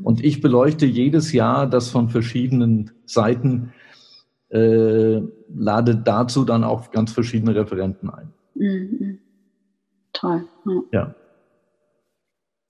Und 0.01 0.23
ich 0.23 0.41
beleuchte 0.41 0.85
jedes 0.85 1.31
Jahr 1.31 1.69
das 1.69 1.89
von 1.89 2.09
verschiedenen 2.09 2.91
Seiten 3.05 3.71
äh, 4.53 5.21
lade 5.55 5.95
dazu 5.95 6.45
dann 6.45 6.63
auch 6.63 6.91
ganz 6.91 7.11
verschiedene 7.11 7.55
Referenten 7.55 8.09
ein. 8.09 8.33
Mhm. 8.55 9.19
Toll. 10.13 10.45
Ja. 10.91 11.15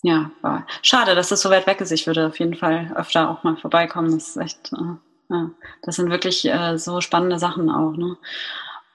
Ja, 0.02 0.32
war 0.42 0.66
schade, 0.82 1.16
dass 1.16 1.30
das 1.30 1.42
so 1.42 1.50
weit 1.50 1.68
weg 1.68 1.80
ist. 1.80 1.92
Ich 1.92 2.08
würde 2.08 2.28
auf 2.28 2.40
jeden 2.40 2.56
Fall 2.56 2.94
öfter 2.96 3.30
auch 3.30 3.44
mal 3.44 3.56
vorbeikommen. 3.56 4.12
Das 4.12 4.30
ist 4.30 4.38
echt, 4.38 4.74
äh, 4.74 4.96
ja, 5.30 5.52
das 5.82 5.96
sind 5.96 6.10
wirklich 6.10 6.46
äh, 6.46 6.78
so 6.78 7.00
spannende 7.00 7.40
Sachen 7.40 7.70
auch. 7.70 7.96
Ne? 7.96 8.18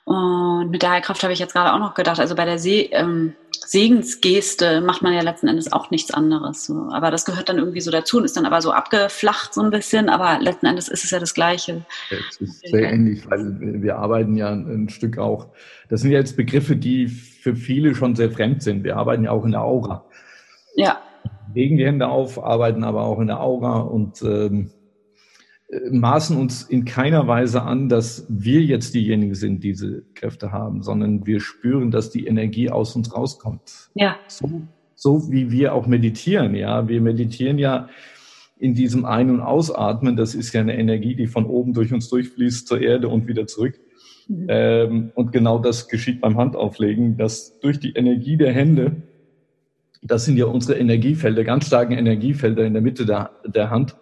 Und 0.08 0.70
mit 0.70 0.80
der 0.80 0.92
Heilkraft 0.92 1.22
habe 1.22 1.34
ich 1.34 1.38
jetzt 1.38 1.52
gerade 1.52 1.74
auch 1.74 1.78
noch 1.78 1.92
gedacht, 1.92 2.18
also 2.18 2.34
bei 2.34 2.46
der 2.46 2.58
See, 2.58 2.88
ähm, 2.92 3.34
Segensgeste 3.66 4.80
macht 4.80 5.02
man 5.02 5.12
ja 5.12 5.20
letzten 5.20 5.48
Endes 5.48 5.70
auch 5.70 5.90
nichts 5.90 6.10
anderes. 6.10 6.64
So. 6.64 6.88
Aber 6.90 7.10
das 7.10 7.26
gehört 7.26 7.50
dann 7.50 7.58
irgendwie 7.58 7.82
so 7.82 7.90
dazu 7.90 8.16
und 8.16 8.24
ist 8.24 8.34
dann 8.34 8.46
aber 8.46 8.62
so 8.62 8.72
abgeflacht 8.72 9.52
so 9.52 9.60
ein 9.60 9.70
bisschen, 9.70 10.08
aber 10.08 10.38
letzten 10.40 10.64
Endes 10.64 10.88
ist 10.88 11.04
es 11.04 11.10
ja 11.10 11.18
das 11.18 11.34
Gleiche. 11.34 11.84
Es 12.30 12.40
ist 12.40 12.60
sehr 12.70 12.90
ähnlich, 12.90 13.28
weil 13.28 13.82
wir 13.82 13.96
arbeiten 13.96 14.34
ja 14.34 14.48
ein 14.48 14.88
Stück 14.88 15.18
auch, 15.18 15.48
das 15.90 16.00
sind 16.00 16.10
ja 16.10 16.18
jetzt 16.18 16.38
Begriffe, 16.38 16.74
die 16.74 17.08
für 17.08 17.54
viele 17.54 17.94
schon 17.94 18.16
sehr 18.16 18.30
fremd 18.30 18.62
sind. 18.62 18.84
Wir 18.84 18.96
arbeiten 18.96 19.24
ja 19.24 19.32
auch 19.32 19.44
in 19.44 19.50
der 19.50 19.62
Aura. 19.62 20.06
Ja. 20.74 21.02
Legen 21.52 21.76
die 21.76 21.84
Hände 21.84 22.08
auf, 22.08 22.42
arbeiten 22.42 22.82
aber 22.82 23.02
auch 23.02 23.20
in 23.20 23.26
der 23.26 23.40
Aura 23.42 23.80
und 23.80 24.22
ähm, 24.22 24.70
maßen 25.90 26.36
uns 26.36 26.62
in 26.62 26.84
keiner 26.84 27.26
Weise 27.26 27.62
an, 27.62 27.88
dass 27.88 28.26
wir 28.28 28.62
jetzt 28.62 28.94
diejenigen 28.94 29.34
sind, 29.34 29.62
die 29.62 29.72
diese 29.72 30.02
Kräfte 30.14 30.50
haben, 30.50 30.82
sondern 30.82 31.26
wir 31.26 31.40
spüren, 31.40 31.90
dass 31.90 32.10
die 32.10 32.26
Energie 32.26 32.70
aus 32.70 32.96
uns 32.96 33.14
rauskommt. 33.14 33.90
Ja. 33.94 34.16
So, 34.28 34.62
so 34.94 35.30
wie 35.30 35.50
wir 35.50 35.74
auch 35.74 35.86
meditieren, 35.86 36.54
ja. 36.54 36.88
Wir 36.88 37.00
meditieren 37.00 37.58
ja 37.58 37.88
in 38.58 38.74
diesem 38.74 39.04
Ein- 39.04 39.30
und 39.30 39.40
Ausatmen. 39.40 40.16
Das 40.16 40.34
ist 40.34 40.52
ja 40.54 40.62
eine 40.62 40.76
Energie, 40.76 41.14
die 41.14 41.26
von 41.26 41.44
oben 41.44 41.74
durch 41.74 41.92
uns 41.92 42.08
durchfließt 42.08 42.66
zur 42.66 42.80
Erde 42.80 43.08
und 43.08 43.28
wieder 43.28 43.46
zurück. 43.46 43.78
Mhm. 44.26 44.46
Ähm, 44.48 45.12
und 45.14 45.32
genau 45.32 45.58
das 45.58 45.88
geschieht 45.88 46.20
beim 46.22 46.38
Handauflegen, 46.38 47.18
dass 47.18 47.60
durch 47.60 47.78
die 47.78 47.92
Energie 47.92 48.38
der 48.38 48.52
Hände, 48.52 48.96
das 50.02 50.24
sind 50.24 50.38
ja 50.38 50.46
unsere 50.46 50.78
Energiefelder, 50.78 51.44
ganz 51.44 51.66
starken 51.66 51.92
Energiefelder 51.92 52.64
in 52.64 52.72
der 52.72 52.82
Mitte 52.82 53.04
der, 53.04 53.30
der 53.46 53.70
Hand, 53.70 53.96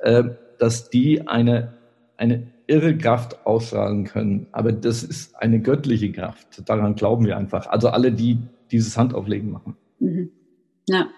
äh, 0.00 0.24
dass 0.62 0.90
die 0.90 1.26
eine, 1.26 1.72
eine 2.16 2.46
irre 2.68 2.96
Kraft 2.96 3.44
ausstrahlen 3.44 4.04
können. 4.04 4.46
Aber 4.52 4.70
das 4.70 5.02
ist 5.02 5.34
eine 5.34 5.60
göttliche 5.60 6.12
Kraft. 6.12 6.62
Daran 6.68 6.94
glauben 6.94 7.26
wir 7.26 7.36
einfach. 7.36 7.66
Also 7.66 7.88
alle, 7.88 8.12
die 8.12 8.38
dieses 8.70 8.96
Handauflegen 8.96 9.50
machen. 9.50 9.76
Mhm. 9.98 10.30
Ja. 10.88 11.08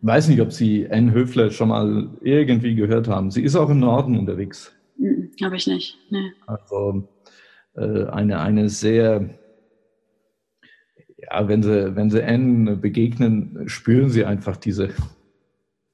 Ich 0.00 0.06
weiß 0.06 0.28
nicht, 0.28 0.40
ob 0.40 0.54
Sie 0.54 0.90
Anne 0.90 1.12
Höfler 1.12 1.50
schon 1.50 1.68
mal 1.68 2.08
irgendwie 2.22 2.74
gehört 2.74 3.08
haben. 3.08 3.30
Sie 3.30 3.42
ist 3.42 3.56
auch 3.56 3.68
im 3.68 3.80
Norden 3.80 4.18
unterwegs. 4.18 4.72
Mhm, 4.96 5.30
Habe 5.42 5.56
ich 5.56 5.66
nicht. 5.66 5.98
Nee. 6.08 6.32
Also 6.46 7.06
äh, 7.74 8.06
eine, 8.06 8.40
eine 8.40 8.70
sehr, 8.70 9.28
ja, 11.18 11.46
wenn 11.46 11.62
Sie, 11.62 11.94
wenn 11.94 12.08
Sie 12.08 12.22
Anne 12.22 12.76
begegnen, 12.76 13.64
spüren 13.66 14.08
Sie 14.08 14.24
einfach 14.24 14.56
diese, 14.56 14.88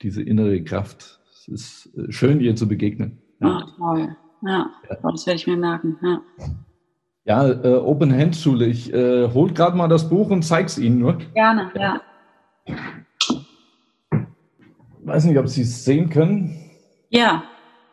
diese 0.00 0.22
innere 0.22 0.62
Kraft 0.62 1.17
es 1.52 1.87
ist 1.87 1.98
äh, 1.98 2.12
schön, 2.12 2.40
ihr 2.40 2.56
zu 2.56 2.68
begegnen. 2.68 3.18
Ja. 3.40 3.64
Oh, 3.64 3.70
toll. 3.76 4.16
Ja, 4.42 4.70
ja. 4.88 4.96
das 5.02 5.26
werde 5.26 5.37
ich 5.37 5.46
mir 5.46 5.56
merken. 5.56 5.96
Ja, 6.02 6.20
ja 7.24 7.48
äh, 7.48 7.76
Open 7.76 8.12
Hands 8.12 8.40
Schule. 8.40 8.66
Ich 8.66 8.92
äh, 8.92 9.28
hol 9.32 9.52
gerade 9.52 9.76
mal 9.76 9.88
das 9.88 10.08
Buch 10.08 10.30
und 10.30 10.42
zeig's 10.42 10.78
Ihnen 10.78 10.98
nur. 10.98 11.18
Gerne, 11.34 11.70
ja. 11.74 12.00
Weiß 15.04 15.24
nicht, 15.24 15.38
ob 15.38 15.48
Sie 15.48 15.62
es 15.62 15.84
sehen 15.84 16.11
können. 16.11 16.54
Ja, 17.08 17.42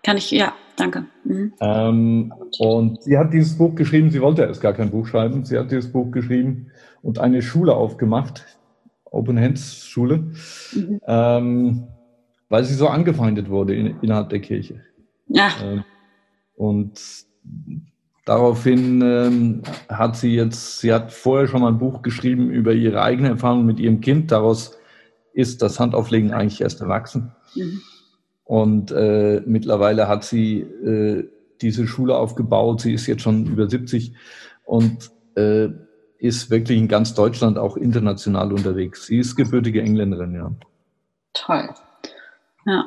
kann 0.03 0.17
ich, 0.17 0.29
ja, 0.31 0.53
danke. 0.75 1.05
Mhm. 1.23 1.53
Ähm, 1.59 2.33
und 2.59 3.01
sie 3.03 3.17
hat 3.17 3.33
dieses 3.33 3.57
Buch 3.57 3.73
geschrieben, 3.75 4.11
sie 4.11 4.21
wollte 4.21 4.43
erst 4.43 4.61
gar 4.61 4.73
kein 4.73 4.91
Buch 4.91 5.07
schreiben, 5.07 5.45
sie 5.45 5.57
hat 5.57 5.71
dieses 5.71 5.91
Buch 5.91 6.11
geschrieben 6.11 6.67
und 7.01 7.19
eine 7.19 7.41
Schule 7.41 7.73
aufgemacht, 7.73 8.45
Open 9.05 9.39
Hands 9.39 9.85
Schule. 9.85 10.31
Mhm. 10.73 10.99
Ähm, 11.07 11.87
weil 12.49 12.63
sie 12.63 12.73
so 12.73 12.87
angefeindet 12.87 13.49
wurde 13.49 13.75
in, 13.75 13.99
innerhalb 14.01 14.29
der 14.29 14.39
Kirche. 14.39 14.81
Ja. 15.27 15.49
Ähm, 15.63 15.83
und 16.55 16.99
daraufhin 18.25 19.01
ähm, 19.01 19.61
hat 19.89 20.15
sie 20.15 20.35
jetzt, 20.35 20.79
sie 20.79 20.93
hat 20.93 21.11
vorher 21.11 21.47
schon 21.47 21.61
mal 21.61 21.69
ein 21.69 21.79
Buch 21.79 22.01
geschrieben 22.01 22.49
über 22.49 22.73
ihre 22.73 23.01
eigene 23.01 23.29
Erfahrung 23.29 23.65
mit 23.65 23.79
ihrem 23.79 24.01
Kind. 24.01 24.31
Daraus 24.31 24.77
ist 25.33 25.61
das 25.61 25.79
Handauflegen 25.79 26.33
eigentlich 26.33 26.61
erst 26.61 26.81
erwachsen. 26.81 27.31
Mhm. 27.55 27.81
Und 28.45 28.91
äh, 28.91 29.41
mittlerweile 29.45 30.07
hat 30.07 30.23
sie 30.23 30.59
äh, 30.59 31.27
diese 31.61 31.87
Schule 31.87 32.15
aufgebaut. 32.15 32.81
Sie 32.81 32.93
ist 32.93 33.07
jetzt 33.07 33.23
schon 33.23 33.47
über 33.47 33.67
70 33.67 34.13
und 34.65 35.11
äh, 35.35 35.69
ist 36.19 36.49
wirklich 36.49 36.77
in 36.77 36.87
ganz 36.87 37.13
Deutschland 37.13 37.57
auch 37.57 37.75
international 37.75 38.53
unterwegs. 38.53 39.07
Sie 39.07 39.17
ist 39.17 39.35
gebürtige 39.35 39.81
Engländerin, 39.81 40.33
ja. 40.33 40.51
Toll. 41.33 41.69
Ja, 42.65 42.85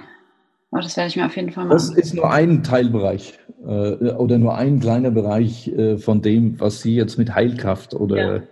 aber 0.71 0.83
das 0.83 0.97
werde 0.97 1.09
ich 1.09 1.17
mir 1.17 1.27
auf 1.27 1.37
jeden 1.37 1.51
Fall 1.51 1.65
machen. 1.65 1.77
Das 1.77 1.91
ist 1.91 2.15
nur 2.15 2.31
ein 2.31 2.63
Teilbereich 2.63 3.39
äh, 3.65 4.13
oder 4.13 4.39
nur 4.39 4.57
ein 4.57 4.81
kleiner 4.81 5.11
Bereich 5.11 5.69
äh, 5.69 5.97
von 5.97 6.23
dem, 6.23 6.61
was 6.61 6.83
Sie 6.83 6.95
jetzt 6.95 7.19
mit 7.19 7.35
Heilkraft 7.35 7.95
oder 7.95 8.37
ja. 8.37 8.43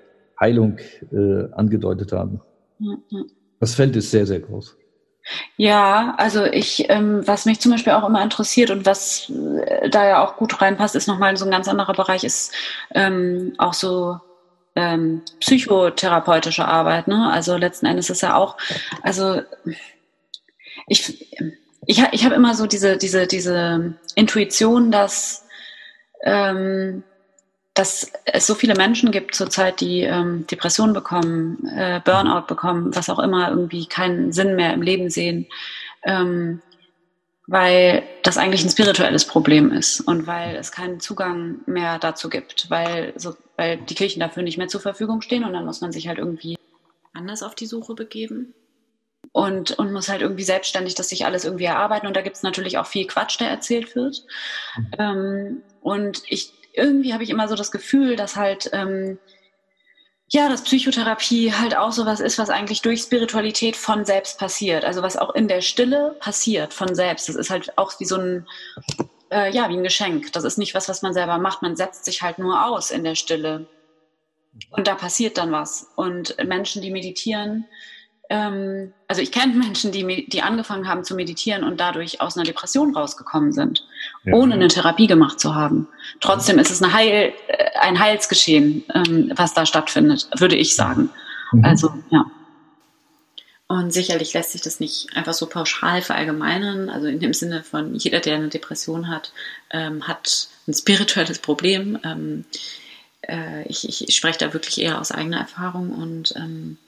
Heilung 0.40 0.78
äh, 1.12 1.52
angedeutet 1.52 2.12
haben. 2.12 2.40
Ja, 2.78 2.94
ja. 3.10 3.22
Das 3.60 3.74
Feld 3.74 3.96
ist 3.96 4.10
sehr, 4.10 4.26
sehr 4.26 4.40
groß. 4.40 4.76
Ja, 5.56 6.14
also 6.18 6.44
ich, 6.44 6.88
ähm, 6.88 7.26
was 7.26 7.46
mich 7.46 7.60
zum 7.60 7.72
Beispiel 7.72 7.94
auch 7.94 8.06
immer 8.06 8.22
interessiert 8.22 8.70
und 8.70 8.86
was 8.86 9.30
äh, 9.30 9.90
da 9.90 10.06
ja 10.06 10.24
auch 10.24 10.36
gut 10.36 10.60
reinpasst, 10.60 10.94
ist 10.94 11.08
nochmal 11.08 11.36
so 11.36 11.44
ein 11.44 11.50
ganz 11.50 11.66
anderer 11.66 11.94
Bereich, 11.94 12.22
ist 12.22 12.54
ähm, 12.94 13.54
auch 13.58 13.72
so 13.72 14.20
ähm, 14.76 15.22
psychotherapeutische 15.40 16.66
Arbeit. 16.66 17.08
Ne? 17.08 17.30
Also 17.32 17.56
letzten 17.56 17.86
Endes 17.86 18.10
ist 18.10 18.22
ja 18.22 18.36
auch, 18.36 18.56
also 19.02 19.40
ich, 20.86 21.28
ich, 21.86 22.02
ich 22.12 22.24
habe 22.24 22.34
immer 22.34 22.54
so 22.54 22.66
diese, 22.66 22.96
diese, 22.96 23.26
diese 23.26 23.94
Intuition, 24.14 24.90
dass, 24.90 25.46
ähm, 26.22 27.02
dass 27.74 28.10
es 28.24 28.46
so 28.46 28.54
viele 28.54 28.74
Menschen 28.74 29.10
gibt 29.10 29.34
zurzeit, 29.34 29.80
die 29.80 30.02
ähm, 30.02 30.46
Depressionen 30.46 30.94
bekommen, 30.94 31.68
äh, 31.76 32.00
Burnout 32.04 32.46
bekommen, 32.46 32.94
was 32.94 33.10
auch 33.10 33.18
immer, 33.18 33.50
irgendwie 33.50 33.86
keinen 33.86 34.32
Sinn 34.32 34.56
mehr 34.56 34.72
im 34.72 34.82
Leben 34.82 35.10
sehen, 35.10 35.46
ähm, 36.04 36.62
weil 37.48 38.02
das 38.22 38.38
eigentlich 38.38 38.64
ein 38.64 38.70
spirituelles 38.70 39.24
Problem 39.24 39.70
ist 39.70 40.00
und 40.00 40.26
weil 40.26 40.56
es 40.56 40.72
keinen 40.72 40.98
Zugang 40.98 41.60
mehr 41.66 41.98
dazu 41.98 42.28
gibt, 42.28 42.70
weil, 42.70 43.12
so, 43.16 43.36
weil 43.56 43.76
die 43.76 43.94
Kirchen 43.94 44.20
dafür 44.20 44.42
nicht 44.42 44.58
mehr 44.58 44.68
zur 44.68 44.80
Verfügung 44.80 45.20
stehen 45.20 45.44
und 45.44 45.52
dann 45.52 45.64
muss 45.64 45.80
man 45.80 45.92
sich 45.92 46.08
halt 46.08 46.18
irgendwie 46.18 46.58
anders 47.12 47.42
auf 47.44 47.54
die 47.54 47.66
Suche 47.66 47.94
begeben 47.94 48.52
und, 49.32 49.72
und 49.78 49.92
muss 49.92 50.08
halt 50.08 50.22
irgendwie 50.22 50.44
selbstständig 50.44 50.94
das 50.94 51.08
sich 51.08 51.24
alles 51.24 51.44
irgendwie 51.44 51.64
erarbeiten. 51.64 52.06
Und 52.06 52.16
da 52.16 52.22
gibt 52.22 52.36
es 52.36 52.42
natürlich 52.42 52.78
auch 52.78 52.86
viel 52.86 53.06
Quatsch, 53.06 53.40
der 53.40 53.50
erzählt 53.50 53.94
wird. 53.94 54.24
Mhm. 54.76 54.90
Ähm, 54.98 55.62
und 55.80 56.22
ich 56.26 56.52
irgendwie 56.72 57.12
habe 57.12 57.24
ich 57.24 57.30
immer 57.30 57.48
so 57.48 57.56
das 57.56 57.70
Gefühl, 57.70 58.16
dass 58.16 58.36
halt 58.36 58.70
ähm, 58.72 59.18
ja, 60.28 60.48
dass 60.48 60.64
Psychotherapie 60.64 61.52
halt 61.52 61.76
auch 61.76 61.92
so 61.92 62.04
was 62.04 62.20
ist, 62.20 62.38
was 62.38 62.50
eigentlich 62.50 62.82
durch 62.82 63.02
Spiritualität 63.02 63.76
von 63.76 64.04
selbst 64.04 64.38
passiert. 64.38 64.84
Also 64.84 65.02
was 65.02 65.16
auch 65.16 65.34
in 65.34 65.46
der 65.46 65.60
Stille 65.60 66.16
passiert 66.18 66.74
von 66.74 66.94
selbst. 66.94 67.28
Das 67.28 67.36
ist 67.36 67.50
halt 67.50 67.78
auch 67.78 67.98
wie 68.00 68.04
so 68.04 68.16
ein, 68.16 68.46
äh, 69.30 69.52
ja, 69.52 69.68
wie 69.68 69.76
ein 69.76 69.84
Geschenk. 69.84 70.32
Das 70.32 70.42
ist 70.42 70.58
nicht 70.58 70.74
was, 70.74 70.88
was 70.88 71.02
man 71.02 71.14
selber 71.14 71.38
macht. 71.38 71.62
Man 71.62 71.76
setzt 71.76 72.04
sich 72.04 72.22
halt 72.22 72.38
nur 72.38 72.66
aus 72.66 72.90
in 72.90 73.04
der 73.04 73.14
Stille. 73.14 73.68
Und 74.70 74.88
da 74.88 74.96
passiert 74.96 75.38
dann 75.38 75.52
was. 75.52 75.92
Und 75.94 76.36
Menschen, 76.44 76.82
die 76.82 76.90
meditieren, 76.90 77.66
ähm, 78.28 78.92
also 79.08 79.22
ich 79.22 79.30
kenne 79.30 79.54
Menschen, 79.54 79.92
die, 79.92 80.28
die 80.28 80.42
angefangen 80.42 80.88
haben 80.88 81.04
zu 81.04 81.14
meditieren 81.14 81.62
und 81.64 81.78
dadurch 81.78 82.20
aus 82.20 82.36
einer 82.36 82.44
Depression 82.44 82.94
rausgekommen 82.94 83.52
sind, 83.52 83.86
ja. 84.24 84.34
ohne 84.34 84.54
eine 84.54 84.68
Therapie 84.68 85.06
gemacht 85.06 85.38
zu 85.38 85.54
haben. 85.54 85.88
Trotzdem 86.20 86.58
ist 86.58 86.70
es 86.70 86.82
eine 86.82 86.92
Heil, 86.92 87.32
äh, 87.48 87.78
ein 87.80 87.98
Heilsgeschehen, 87.98 88.84
ähm, 88.94 89.32
was 89.36 89.54
da 89.54 89.64
stattfindet, 89.64 90.28
würde 90.38 90.56
ich 90.56 90.74
sagen. 90.74 91.10
Mhm. 91.52 91.64
Also, 91.64 91.94
ja. 92.10 92.24
Und 93.68 93.92
sicherlich 93.92 94.32
lässt 94.32 94.52
sich 94.52 94.62
das 94.62 94.78
nicht 94.78 95.08
einfach 95.16 95.34
so 95.34 95.46
pauschal 95.46 96.00
verallgemeinern. 96.00 96.88
Also 96.88 97.08
in 97.08 97.18
dem 97.18 97.34
Sinne 97.34 97.64
von 97.64 97.96
jeder, 97.96 98.20
der 98.20 98.36
eine 98.36 98.48
Depression 98.48 99.08
hat, 99.08 99.32
ähm, 99.70 100.06
hat 100.06 100.48
ein 100.68 100.74
spirituelles 100.74 101.40
Problem. 101.40 101.98
Ähm, 102.04 102.44
äh, 103.22 103.66
ich, 103.66 104.08
ich, 104.08 104.14
spreche 104.14 104.38
da 104.38 104.52
wirklich 104.52 104.80
eher 104.80 105.00
aus 105.00 105.10
eigener 105.10 105.38
Erfahrung 105.38 105.90
und 105.90 106.34
ähm, 106.36 106.78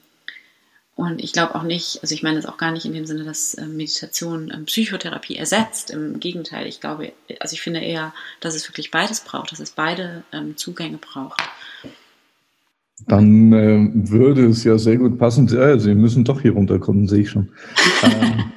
und 0.99 1.23
ich 1.23 1.31
glaube 1.31 1.55
auch 1.55 1.63
nicht, 1.63 1.99
also 2.01 2.13
ich 2.13 2.23
meine 2.23 2.39
es 2.39 2.45
auch 2.45 2.57
gar 2.57 2.73
nicht 2.73 2.83
in 2.83 2.91
dem 2.91 3.05
Sinne, 3.05 3.23
dass 3.23 3.57
ähm, 3.57 3.77
Meditation 3.77 4.51
ähm, 4.53 4.65
Psychotherapie 4.65 5.37
ersetzt. 5.37 5.91
Im 5.91 6.19
Gegenteil, 6.19 6.67
ich 6.67 6.81
glaube, 6.81 7.13
also 7.39 7.53
ich 7.53 7.61
finde 7.61 7.79
eher, 7.79 8.13
dass 8.41 8.53
es 8.53 8.67
wirklich 8.69 8.91
beides 8.91 9.21
braucht, 9.21 9.53
dass 9.53 9.61
es 9.61 9.71
beide 9.71 10.23
ähm, 10.33 10.57
Zugänge 10.57 10.97
braucht. 10.97 11.41
Dann 13.07 13.53
äh, 13.53 13.89
würde 14.11 14.47
es 14.47 14.65
ja 14.65 14.77
sehr 14.77 14.97
gut 14.97 15.17
passen. 15.17 15.47
Ja, 15.47 15.79
Sie 15.79 15.95
müssen 15.95 16.25
doch 16.25 16.41
hier 16.41 16.51
runterkommen, 16.51 17.07
sehe 17.07 17.21
ich 17.21 17.29
schon. 17.29 17.47
ähm, 18.03 18.51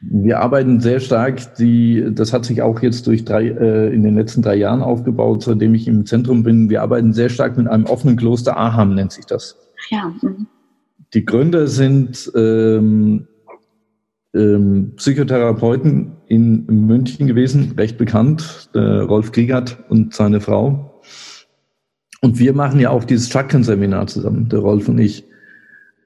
wir 0.00 0.40
arbeiten 0.40 0.80
sehr 0.80 1.00
stark, 1.00 1.56
die, 1.56 2.02
das 2.12 2.32
hat 2.32 2.46
sich 2.46 2.62
auch 2.62 2.80
jetzt 2.80 3.06
durch 3.06 3.26
drei, 3.26 3.48
äh, 3.48 3.92
in 3.92 4.04
den 4.04 4.14
letzten 4.14 4.40
drei 4.40 4.54
Jahren 4.54 4.80
aufgebaut, 4.80 5.42
seitdem 5.42 5.74
ich 5.74 5.86
im 5.86 6.06
Zentrum 6.06 6.44
bin. 6.44 6.70
Wir 6.70 6.80
arbeiten 6.80 7.12
sehr 7.12 7.28
stark 7.28 7.58
mit 7.58 7.68
einem 7.68 7.84
offenen 7.84 8.16
Kloster. 8.16 8.56
Aham 8.56 8.94
nennt 8.94 9.12
sich 9.12 9.26
das. 9.26 9.58
Ja. 9.90 10.14
Mhm. 10.22 10.46
Die 11.14 11.24
Gründer 11.24 11.66
sind 11.66 12.30
ähm, 12.34 13.28
ähm, 14.34 14.92
Psychotherapeuten 14.96 16.12
in 16.26 16.64
München 16.66 17.26
gewesen, 17.26 17.74
recht 17.76 17.98
bekannt, 17.98 18.70
der 18.74 19.02
Rolf 19.02 19.32
Kriegert 19.32 19.78
und 19.90 20.14
seine 20.14 20.40
Frau. 20.40 21.02
Und 22.22 22.38
wir 22.38 22.54
machen 22.54 22.80
ja 22.80 22.90
auch 22.90 23.04
dieses 23.04 23.28
Chakren-Seminar 23.28 24.06
zusammen, 24.06 24.48
der 24.48 24.60
Rolf 24.60 24.88
und 24.88 24.98
ich. 24.98 25.24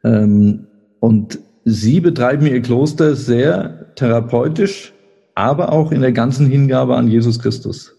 Ähm, 0.02 0.66
und 0.98 1.38
sie 1.64 2.00
betreiben 2.00 2.46
ihr 2.46 2.62
Kloster 2.62 3.14
sehr 3.14 3.94
therapeutisch, 3.94 4.92
aber 5.34 5.72
auch 5.72 5.92
in 5.92 6.00
der 6.00 6.12
ganzen 6.12 6.46
Hingabe 6.46 6.96
an 6.96 7.09
Jesus 7.09 7.38
Christus. 7.38 7.94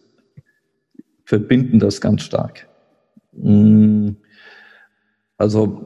Verbinden 1.24 1.80
das 1.80 2.02
ganz 2.02 2.24
stark. 2.24 2.68
Mm. 3.34 4.12
Also 5.38 5.82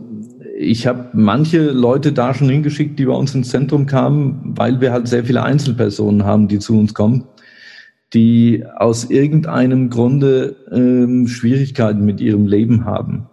ich 0.62 0.88
habe 0.88 1.10
manche 1.14 1.72
Leute 1.72 2.14
da 2.14 2.34
schon 2.34 2.50
hingeschickt, 2.50 3.00
die 3.00 3.06
bei 3.06 3.14
uns 3.14 3.36
ins 3.36 3.50
Zentrum 3.50 3.86
kamen, 3.86 4.54
weil 4.56 4.82
wir 4.82 4.92
halt 4.92 5.08
sehr 5.08 5.26
viele 5.26 5.44
Einzelpersonen 5.44 6.24
haben, 6.24 6.48
die 6.48 6.60
zu 6.60 6.78
uns 6.78 6.94
kommen 6.94 7.26
die 8.14 8.66
aus 8.76 9.10
irgendeinem 9.10 9.90
Grunde 9.90 10.56
ähm, 10.72 11.28
Schwierigkeiten 11.28 12.04
mit 12.04 12.20
ihrem 12.20 12.46
Leben 12.46 12.86
haben. 12.86 13.28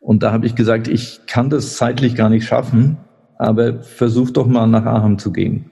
Und 0.00 0.22
da 0.22 0.32
habe 0.32 0.46
ich 0.46 0.54
gesagt, 0.54 0.88
ich 0.88 1.20
kann 1.26 1.48
das 1.48 1.76
zeitlich 1.76 2.14
gar 2.14 2.28
nicht 2.28 2.44
schaffen, 2.44 2.98
aber 3.38 3.82
versuch 3.82 4.30
doch 4.30 4.46
mal 4.46 4.66
nach 4.66 4.84
Aham 4.84 5.18
zu 5.18 5.32
gehen. 5.32 5.70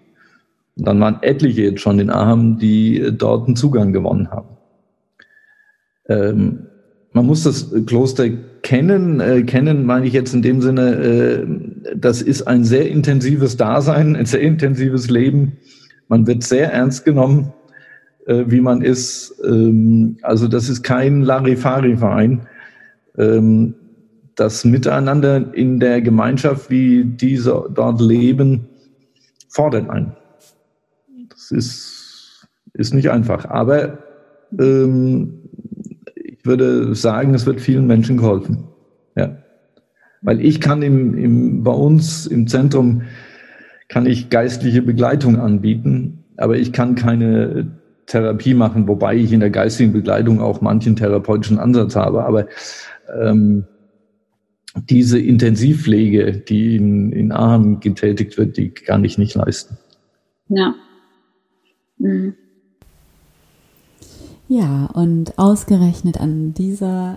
Und 0.77 0.87
dann 0.87 1.01
waren 1.01 1.19
etliche 1.23 1.63
jetzt 1.63 1.81
schon 1.81 1.99
in 1.99 2.11
Aham, 2.11 2.59
die 2.59 3.01
äh, 3.01 3.13
dort 3.13 3.47
einen 3.47 3.57
Zugang 3.57 3.93
gewonnen 3.93 4.31
haben. 4.31 4.49
Ähm, 6.09 6.67
man 7.13 7.27
muss 7.27 7.45
das 7.45 7.71
Kloster 7.87 8.29
kennen. 8.63 9.21
Äh, 9.21 9.43
kennen 9.43 9.85
meine 9.85 10.07
ich 10.07 10.13
jetzt 10.13 10.35
in 10.35 10.43
dem 10.43 10.63
Sinne, 10.63 10.95
äh, 10.95 11.47
das 11.97 12.23
ist 12.23 12.43
ein 12.43 12.65
sehr 12.65 12.89
intensives 12.89 13.57
Dasein, 13.57 14.17
ein 14.17 14.27
sehr 14.27 14.41
intensives 14.41 15.11
Leben. 15.11 15.59
Man 16.09 16.27
wird 16.27 16.43
sehr 16.43 16.73
ernst 16.73 17.05
genommen 17.05 17.53
äh, 18.27 18.45
wie 18.47 18.61
man 18.61 18.83
ist. 18.83 19.35
Ähm, 19.45 20.17
also 20.23 20.49
das 20.49 20.69
ist 20.69 20.83
kein 20.83 21.23
Larifari-Verein. 21.23 22.47
Ähm, 23.19 23.75
das 24.35 24.65
Miteinander 24.65 25.53
in 25.55 25.79
der 25.79 26.01
Gemeinschaft, 26.01 26.71
wie 26.71 27.05
diese 27.05 27.69
dort 27.75 28.01
leben, 28.01 28.69
fordert 29.49 29.91
einen. 29.91 30.13
Das 31.29 31.51
ist, 31.51 32.49
ist 32.73 32.95
nicht 32.95 33.11
einfach. 33.11 33.45
Aber 33.45 33.99
ähm, 34.59 35.35
ich 36.43 36.47
würde 36.47 36.93
sagen, 36.97 37.35
es 37.35 37.47
wird 37.47 37.61
vielen 37.61 37.87
Menschen 37.87 38.17
geholfen. 38.17 38.65
Ja. 39.15 39.37
Weil 40.23 40.41
ich 40.41 40.61
kann 40.61 40.83
im, 40.83 41.17
im, 41.17 41.63
bei 41.63 41.71
uns 41.71 42.27
im 42.27 42.49
Zentrum 42.49 43.03
kann 43.89 44.07
ich 44.07 44.29
geistliche 44.29 44.83
Begleitung 44.83 45.39
anbieten, 45.39 46.25
aber 46.37 46.57
ich 46.57 46.73
kann 46.73 46.97
keine 46.97 47.79
Therapie 48.07 48.55
machen, 48.55 48.89
wobei 48.89 49.15
ich 49.15 49.33
in 49.33 49.39
der 49.39 49.51
geistigen 49.51 49.93
Begleitung 49.93 50.41
auch 50.41 50.61
manchen 50.61 50.97
therapeutischen 50.97 51.59
Ansatz 51.59 51.95
habe. 51.95 52.25
Aber 52.25 52.49
ähm, 53.21 53.65
diese 54.91 55.21
Intensivpflege, 55.21 56.33
die 56.33 56.75
in, 56.75 57.13
in 57.13 57.31
Aachen 57.31 57.79
getätigt 57.79 58.37
wird, 58.37 58.57
die 58.57 58.71
kann 58.71 59.05
ich 59.05 59.17
nicht 59.17 59.37
leisten. 59.37 59.79
Ja. 60.49 60.75
Mhm. 61.99 62.35
Ja, 64.53 64.85
und 64.93 65.39
ausgerechnet 65.39 66.21
an 66.21 66.53
dieser 66.53 67.17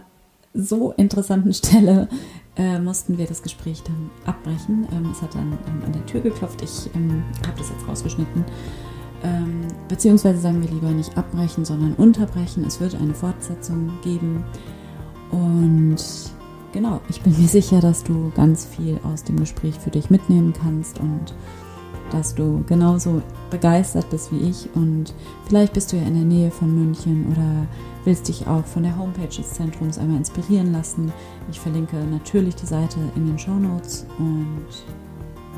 so 0.53 0.93
interessanten 0.93 1.53
Stelle 1.53 2.07
äh, 2.55 2.79
mussten 2.79 3.17
wir 3.17 3.25
das 3.25 3.43
Gespräch 3.43 3.83
dann 3.83 4.09
abbrechen. 4.25 4.87
Ähm, 4.93 5.09
es 5.11 5.21
hat 5.21 5.35
dann 5.35 5.51
ähm, 5.67 5.83
an 5.85 5.91
der 5.91 6.05
Tür 6.05 6.21
geklopft. 6.21 6.61
Ich 6.61 6.89
ähm, 6.95 7.25
habe 7.45 7.57
das 7.57 7.71
jetzt 7.71 7.85
rausgeschnitten. 7.85 8.45
Ähm, 9.21 9.67
beziehungsweise 9.89 10.39
sagen 10.39 10.61
wir 10.61 10.69
lieber 10.69 10.91
nicht 10.91 11.17
abbrechen, 11.17 11.65
sondern 11.65 11.93
unterbrechen. 11.95 12.63
Es 12.65 12.79
wird 12.79 12.95
eine 12.95 13.13
Fortsetzung 13.13 13.91
geben. 14.01 14.45
Und 15.29 15.97
genau, 16.71 17.01
ich 17.09 17.21
bin 17.21 17.37
mir 17.37 17.49
sicher, 17.49 17.81
dass 17.81 18.05
du 18.05 18.31
ganz 18.33 18.63
viel 18.65 18.97
aus 19.03 19.25
dem 19.25 19.41
Gespräch 19.41 19.77
für 19.77 19.91
dich 19.91 20.09
mitnehmen 20.09 20.53
kannst 20.53 21.01
und 21.01 21.33
dass 22.11 22.35
du 22.35 22.63
genauso 22.67 23.21
begeistert 23.49 24.09
bist 24.09 24.31
wie 24.31 24.49
ich. 24.49 24.69
Und 24.75 25.13
vielleicht 25.47 25.73
bist 25.73 25.91
du 25.91 25.97
ja 25.97 26.03
in 26.03 26.15
der 26.15 26.23
Nähe 26.23 26.51
von 26.51 26.73
München 26.73 27.27
oder 27.31 27.67
willst 28.05 28.27
dich 28.27 28.47
auch 28.47 28.65
von 28.65 28.83
der 28.83 28.97
Homepage 28.97 29.27
des 29.27 29.53
Zentrums 29.53 29.97
einmal 29.97 30.17
inspirieren 30.17 30.71
lassen. 30.71 31.11
Ich 31.49 31.59
verlinke 31.59 31.97
natürlich 31.97 32.55
die 32.55 32.67
Seite 32.67 32.99
in 33.15 33.25
den 33.27 33.39
Show 33.39 33.55
Notes 33.55 34.05
und 34.19 34.67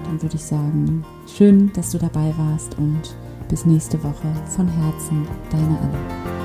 dann 0.03 0.21
würde 0.21 0.35
ich 0.35 0.43
sagen, 0.43 1.03
schön, 1.27 1.71
dass 1.73 1.91
du 1.91 1.97
dabei 1.97 2.33
warst 2.37 2.77
und 2.77 3.15
bis 3.49 3.65
nächste 3.65 4.01
Woche. 4.03 4.33
Von 4.55 4.67
Herzen, 4.67 5.27
deine 5.49 5.79
Anne. 5.79 6.36